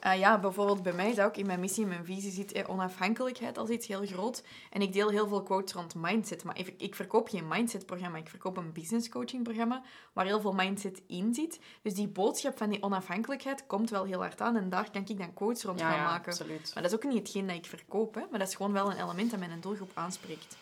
Eh, 0.00 0.18
ja, 0.18 0.38
bijvoorbeeld 0.38 0.82
bij 0.82 0.92
mij 0.92 1.10
is 1.10 1.16
dat 1.16 1.26
ook 1.26 1.36
in 1.36 1.46
mijn 1.46 1.60
missie 1.60 1.82
en 1.82 1.88
mijn 1.88 2.04
visie 2.04 2.30
zit 2.32 2.52
eh, 2.52 2.68
onafhankelijkheid 2.68 3.58
als 3.58 3.68
iets 3.68 3.86
heel 3.86 4.06
groot. 4.06 4.42
En 4.70 4.82
ik 4.82 4.92
deel 4.92 5.08
heel 5.08 5.28
veel 5.28 5.42
quotes 5.42 5.72
rond 5.72 5.94
mindset. 5.94 6.44
Maar 6.44 6.58
ik, 6.58 6.74
ik 6.78 6.94
verkoop 6.94 7.28
geen 7.28 7.48
mindset-programma. 7.48 8.18
Ik 8.18 8.28
verkoop 8.28 8.56
een 8.56 8.72
business 8.72 9.08
coaching-programma 9.08 9.82
waar 10.12 10.24
heel 10.24 10.40
veel 10.40 10.52
mindset 10.52 11.02
in 11.06 11.34
zit. 11.34 11.60
Dus 11.82 11.94
die 11.94 12.08
boodschap 12.08 12.58
van 12.58 12.70
die 12.70 12.82
onafhankelijkheid 12.82 13.66
komt 13.66 13.90
wel 13.90 14.04
heel 14.04 14.20
hard 14.20 14.40
aan. 14.40 14.56
En 14.56 14.68
daar 14.68 14.90
kan 14.90 15.04
ik 15.06 15.18
dan 15.18 15.34
quotes 15.34 15.62
rond 15.62 15.80
gaan 15.80 16.04
maken. 16.04 16.32
absoluut. 16.32 16.70
Maar 16.74 16.82
dat 16.82 16.92
is 16.92 16.98
ook 16.98 17.04
niet 17.04 17.18
hetgeen 17.18 17.46
dat 17.46 17.56
ik 17.56 17.66
verkoop, 17.66 18.14
hè? 18.14 18.20
maar 18.30 18.38
dat 18.38 18.48
is 18.48 18.54
gewoon 18.54 18.72
wel 18.72 18.90
een 18.90 19.02
element 19.02 19.30
dat 19.30 19.40
mijn 19.40 19.60
doelgroep 19.60 19.90
aanspreekt. 19.94 20.56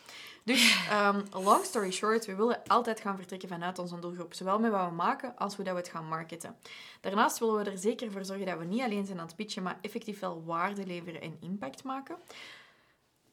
Dus, 0.48 0.76
ehm, 0.90 1.20
long 1.32 1.64
story 1.64 1.90
short, 1.90 2.26
we 2.26 2.34
willen 2.34 2.60
altijd 2.66 3.00
gaan 3.00 3.16
vertrekken 3.16 3.48
vanuit 3.48 3.78
onze 3.78 3.98
doelgroep. 3.98 4.34
Zowel 4.34 4.58
met 4.58 4.70
wat 4.70 4.88
we 4.88 4.94
maken, 4.94 5.36
als 5.36 5.56
hoe 5.56 5.64
dat 5.64 5.74
we 5.74 5.80
het 5.80 5.88
gaan 5.88 6.08
marketen. 6.08 6.56
Daarnaast 7.00 7.38
willen 7.38 7.64
we 7.64 7.70
er 7.70 7.78
zeker 7.78 8.10
voor 8.12 8.24
zorgen 8.24 8.46
dat 8.46 8.58
we 8.58 8.64
niet 8.64 8.82
alleen 8.82 9.06
zijn 9.06 9.18
aan 9.18 9.26
het 9.26 9.36
pitchen, 9.36 9.62
maar 9.62 9.78
effectief 9.80 10.20
wel 10.20 10.42
waarde 10.44 10.86
leveren 10.86 11.20
en 11.20 11.36
impact 11.40 11.84
maken. 11.84 12.16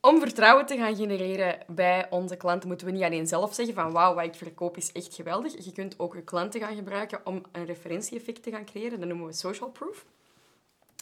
Om 0.01 0.19
vertrouwen 0.19 0.65
te 0.65 0.78
gaan 0.78 0.95
genereren 0.95 1.60
bij 1.67 2.08
onze 2.10 2.36
klanten, 2.36 2.67
moeten 2.67 2.88
we 2.88 2.93
niet 2.93 3.04
alleen 3.04 3.28
zelf 3.28 3.54
zeggen 3.54 3.75
van 3.75 3.91
wauw, 3.91 4.13
wat 4.13 4.23
ik 4.25 4.36
verkoop 4.36 4.78
is 4.78 4.91
echt 4.91 5.15
geweldig. 5.15 5.65
Je 5.65 5.71
kunt 5.71 5.99
ook 5.99 6.15
je 6.15 6.23
klanten 6.23 6.62
gaan 6.62 6.75
gebruiken 6.75 7.25
om 7.25 7.41
een 7.51 7.65
referentie-effect 7.65 8.43
te 8.43 8.51
gaan 8.51 8.65
creëren. 8.65 8.99
Dat 8.99 9.08
noemen 9.08 9.28
we 9.28 9.34
social 9.34 9.69
proof. 9.69 10.06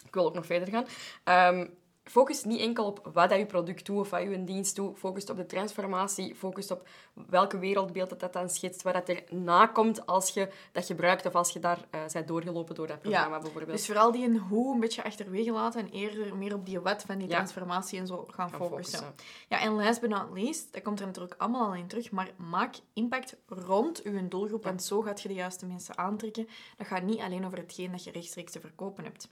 Ik 0.06 0.14
wil 0.14 0.26
ook 0.26 0.34
nog 0.34 0.46
verder 0.46 0.68
gaan. 0.68 0.86
Ehm, 1.24 1.66
focus 2.04 2.44
niet 2.44 2.60
enkel 2.60 2.84
op 2.84 3.10
wat 3.12 3.28
dat 3.28 3.38
je 3.38 3.46
product 3.46 3.86
doet 3.86 3.98
of 3.98 4.10
wat 4.10 4.22
je 4.22 4.44
dienst 4.44 4.76
doet. 4.76 4.98
Focus 4.98 5.24
op 5.24 5.36
de 5.36 5.46
transformatie. 5.46 6.34
Focus 6.34 6.70
op 6.70 6.88
welke 7.28 7.58
wereldbeeld 7.58 8.08
dat, 8.08 8.20
dat 8.20 8.32
dan 8.32 8.48
schetst. 8.48 8.82
Wat 8.82 8.92
dat 8.92 9.08
er 9.08 9.22
nakomt 9.30 10.06
als 10.06 10.30
je 10.30 10.48
dat 10.72 10.86
gebruikt 10.86 11.26
of 11.26 11.34
als 11.34 11.50
je 11.50 11.58
daar 11.58 11.78
uh, 11.94 12.00
bent 12.12 12.28
doorgelopen 12.28 12.74
door 12.74 12.86
dat 12.86 13.00
programma 13.00 13.38
bijvoorbeeld. 13.38 13.76
Dus 13.76 13.86
vooral 13.86 14.12
die 14.12 14.24
een 14.24 14.38
hoe 14.38 14.74
een 14.74 14.80
beetje 14.80 15.04
achterwege 15.04 15.52
laten 15.52 15.80
en 15.80 15.88
eerder 15.88 16.36
meer 16.36 16.54
op 16.54 16.66
die 16.66 16.80
wat 16.80 17.02
van 17.02 17.18
die 17.18 17.28
transformatie 17.28 17.98
en 17.98 18.06
zo 18.06 18.26
gaan, 18.30 18.50
focussen. 18.50 19.14
Ja, 19.48 19.60
en 19.60 19.72
last 19.72 20.00
but 20.00 20.10
not 20.10 20.26
least, 20.32 20.72
dat 20.72 20.82
komt 20.82 21.00
er 21.00 21.06
natuurlijk 21.06 21.34
allemaal 21.38 21.66
al 21.66 21.74
in 21.74 21.86
terug, 21.86 22.10
maar 22.10 22.30
maak 22.36 22.74
impact 22.92 23.36
rond 23.46 24.00
je 24.04 24.28
doelgroep, 24.28 24.64
want 24.64 24.82
zo 24.82 25.00
gaat 25.00 25.22
je 25.22 25.28
de 25.28 25.34
juiste 25.34 25.66
mensen 25.66 25.98
aantrekken. 25.98 26.48
Dat 26.76 26.86
gaat 26.86 27.02
niet 27.02 27.20
alleen 27.20 27.46
over 27.46 27.58
hetgeen 27.58 27.90
dat 27.90 28.04
je 28.04 28.10
rechtstreeks 28.10 28.52
te 28.52 28.60
verkopen 28.60 29.04
hebt. 29.04 29.28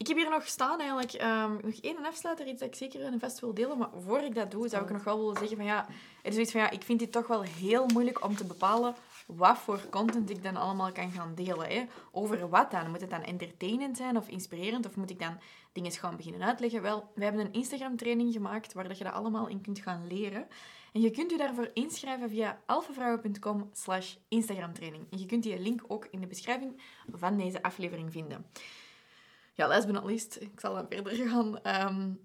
Ik 0.00 0.06
heb 0.06 0.16
hier 0.16 0.30
nog 0.30 0.46
staan 0.46 0.80
eigenlijk 0.80 1.22
um, 1.22 1.58
nog 1.62 1.74
één 1.80 2.04
afsluiter, 2.06 2.46
iets 2.46 2.60
dat 2.60 2.68
ik 2.68 2.74
zeker 2.74 3.04
en 3.04 3.20
vast 3.20 3.40
wil 3.40 3.54
delen. 3.54 3.78
Maar 3.78 3.88
voor 4.04 4.20
ik 4.20 4.34
dat 4.34 4.50
doe, 4.50 4.68
zou 4.68 4.84
ik 4.84 4.90
nog 4.90 5.04
wel 5.04 5.18
willen 5.18 5.36
zeggen 5.36 5.56
van 5.56 5.66
ja, 5.66 5.86
er 5.86 6.28
is 6.28 6.32
zoiets 6.34 6.52
van 6.52 6.60
ja, 6.60 6.70
ik 6.70 6.82
vind 6.82 6.98
dit 6.98 7.12
toch 7.12 7.26
wel 7.26 7.42
heel 7.42 7.86
moeilijk 7.86 8.24
om 8.24 8.36
te 8.36 8.44
bepalen 8.44 8.94
wat 9.26 9.58
voor 9.58 9.80
content 9.90 10.30
ik 10.30 10.42
dan 10.42 10.56
allemaal 10.56 10.92
kan 10.92 11.10
gaan 11.10 11.34
delen. 11.34 11.68
Hè. 11.68 11.84
Over 12.12 12.48
wat 12.48 12.70
dan? 12.70 12.90
Moet 12.90 13.00
het 13.00 13.10
dan 13.10 13.22
entertainend 13.22 13.96
zijn 13.96 14.16
of 14.16 14.28
inspirerend? 14.28 14.86
Of 14.86 14.96
moet 14.96 15.10
ik 15.10 15.18
dan 15.18 15.38
dingen 15.72 15.92
gaan 15.92 16.16
beginnen 16.16 16.42
uitleggen? 16.42 16.82
Wel, 16.82 17.10
we 17.14 17.24
hebben 17.24 17.44
een 17.46 17.52
Instagram 17.52 17.96
training 17.96 18.32
gemaakt 18.32 18.72
waar 18.72 18.88
dat 18.88 18.98
je 18.98 19.04
dat 19.04 19.12
allemaal 19.12 19.48
in 19.48 19.60
kunt 19.60 19.78
gaan 19.78 20.06
leren. 20.06 20.48
En 20.92 21.00
je 21.00 21.10
kunt 21.10 21.32
u 21.32 21.36
daarvoor 21.36 21.70
inschrijven 21.74 22.30
via 22.30 22.60
alfavrouwen.com 22.66 23.70
slash 23.72 24.14
Instagram 24.28 24.72
training. 24.72 25.06
En 25.10 25.18
je 25.18 25.26
kunt 25.26 25.42
die 25.42 25.58
link 25.58 25.82
ook 25.88 26.08
in 26.10 26.20
de 26.20 26.26
beschrijving 26.26 26.80
van 27.12 27.36
deze 27.36 27.62
aflevering 27.62 28.12
vinden 28.12 28.46
ja, 29.60 29.68
last 29.68 29.86
but 29.86 29.94
not 29.94 30.04
least, 30.04 30.40
ik 30.40 30.60
zal 30.60 30.74
dan 30.74 30.86
verder 30.88 31.28
gaan. 31.28 31.60
Um, 31.88 32.20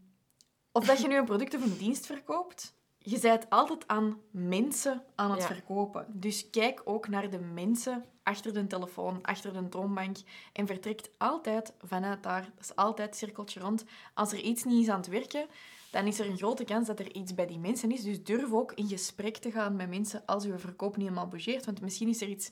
of 0.71 0.85
dat 0.85 1.01
je 1.01 1.07
nu 1.07 1.17
een 1.17 1.25
product 1.25 1.55
of 1.55 1.63
een 1.63 1.77
dienst 1.77 2.05
verkoopt, 2.05 2.75
je 2.97 3.19
bent 3.19 3.49
altijd 3.49 3.87
aan 3.87 4.19
mensen 4.31 5.03
aan 5.15 5.31
het 5.31 5.45
verkopen. 5.45 6.07
Dus 6.09 6.49
kijk 6.49 6.81
ook 6.85 7.07
naar 7.07 7.29
de 7.29 7.39
mensen 7.39 8.05
achter 8.23 8.53
de 8.53 8.67
telefoon, 8.67 9.21
achter 9.21 9.53
de 9.53 9.69
toonbank 9.69 10.17
en 10.53 10.67
vertrekt 10.67 11.09
altijd 11.17 11.73
vanuit 11.81 12.23
daar. 12.23 12.41
Dat 12.41 12.63
is 12.63 12.75
altijd 12.75 13.15
cirkeltje 13.15 13.59
rond. 13.59 13.85
Als 14.13 14.31
er 14.31 14.39
iets 14.39 14.63
niet 14.63 14.81
is 14.81 14.89
aan 14.89 14.99
het 14.99 15.07
werken, 15.07 15.45
dan 15.91 16.07
is 16.07 16.19
er 16.19 16.29
een 16.29 16.37
grote 16.37 16.63
kans 16.63 16.87
dat 16.87 16.99
er 16.99 17.15
iets 17.15 17.33
bij 17.33 17.45
die 17.45 17.59
mensen 17.59 17.91
is. 17.91 18.03
Dus 18.03 18.23
durf 18.23 18.51
ook 18.51 18.73
in 18.73 18.87
gesprek 18.87 19.37
te 19.37 19.51
gaan 19.51 19.75
met 19.75 19.89
mensen 19.89 20.25
als 20.25 20.43
je 20.43 20.57
verkoop 20.57 20.97
niet 20.97 21.07
helemaal 21.07 21.27
bougeert. 21.27 21.65
Want 21.65 21.81
misschien 21.81 22.09
is 22.09 22.21
er 22.21 22.27
iets 22.27 22.51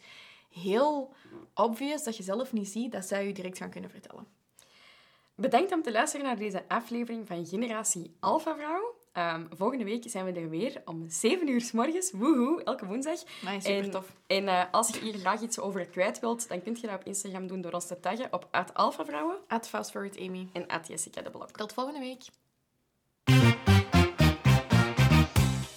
heel 0.49 1.13
obvious 1.53 2.03
dat 2.03 2.17
je 2.17 2.23
zelf 2.23 2.53
niet 2.53 2.67
ziet, 2.67 2.91
dat 2.91 3.05
zij 3.05 3.27
je 3.27 3.33
direct 3.33 3.57
gaan 3.57 3.69
kunnen 3.69 3.89
vertellen. 3.89 4.41
Bedankt 5.35 5.71
om 5.71 5.81
te 5.81 5.91
luisteren 5.91 6.25
naar 6.25 6.37
deze 6.37 6.63
aflevering 6.67 7.27
van 7.27 7.45
Generatie 7.45 8.15
Alpha 8.19 8.55
Vrouw. 8.55 8.95
Ehm, 9.11 9.45
volgende 9.49 9.83
week 9.83 10.03
zijn 10.07 10.25
we 10.25 10.39
er 10.39 10.49
weer 10.49 10.81
om 10.85 11.05
7 11.09 11.47
uur 11.47 11.61
s 11.61 11.71
morgens. 11.71 12.11
Woehoe, 12.11 12.63
elke 12.63 12.85
woensdag. 12.85 13.19
Nee, 13.41 13.61
super 13.61 13.91
tof. 13.91 14.15
En, 14.27 14.43
uh, 14.43 14.63
als 14.71 14.89
je 14.89 14.99
hier 14.99 15.13
graag 15.13 15.41
iets 15.41 15.59
over 15.59 15.85
kwijt 15.85 16.19
wilt, 16.19 16.47
dan 16.47 16.61
kun 16.61 16.77
je 16.81 16.87
dat 16.87 16.95
op 16.99 17.03
Instagram 17.03 17.47
doen 17.47 17.61
door 17.61 17.71
ons 17.71 17.87
te 17.87 17.99
taggen 17.99 18.33
op 18.33 18.47
@alphavrouwen, 18.73 19.37
@fastforwardamy 19.61 20.47
en 20.53 20.65
@jessica 20.87 21.21
de 21.21 21.29
Blok. 21.29 21.51
Tot 21.51 21.73
volgende 21.73 21.99
week. 21.99 22.21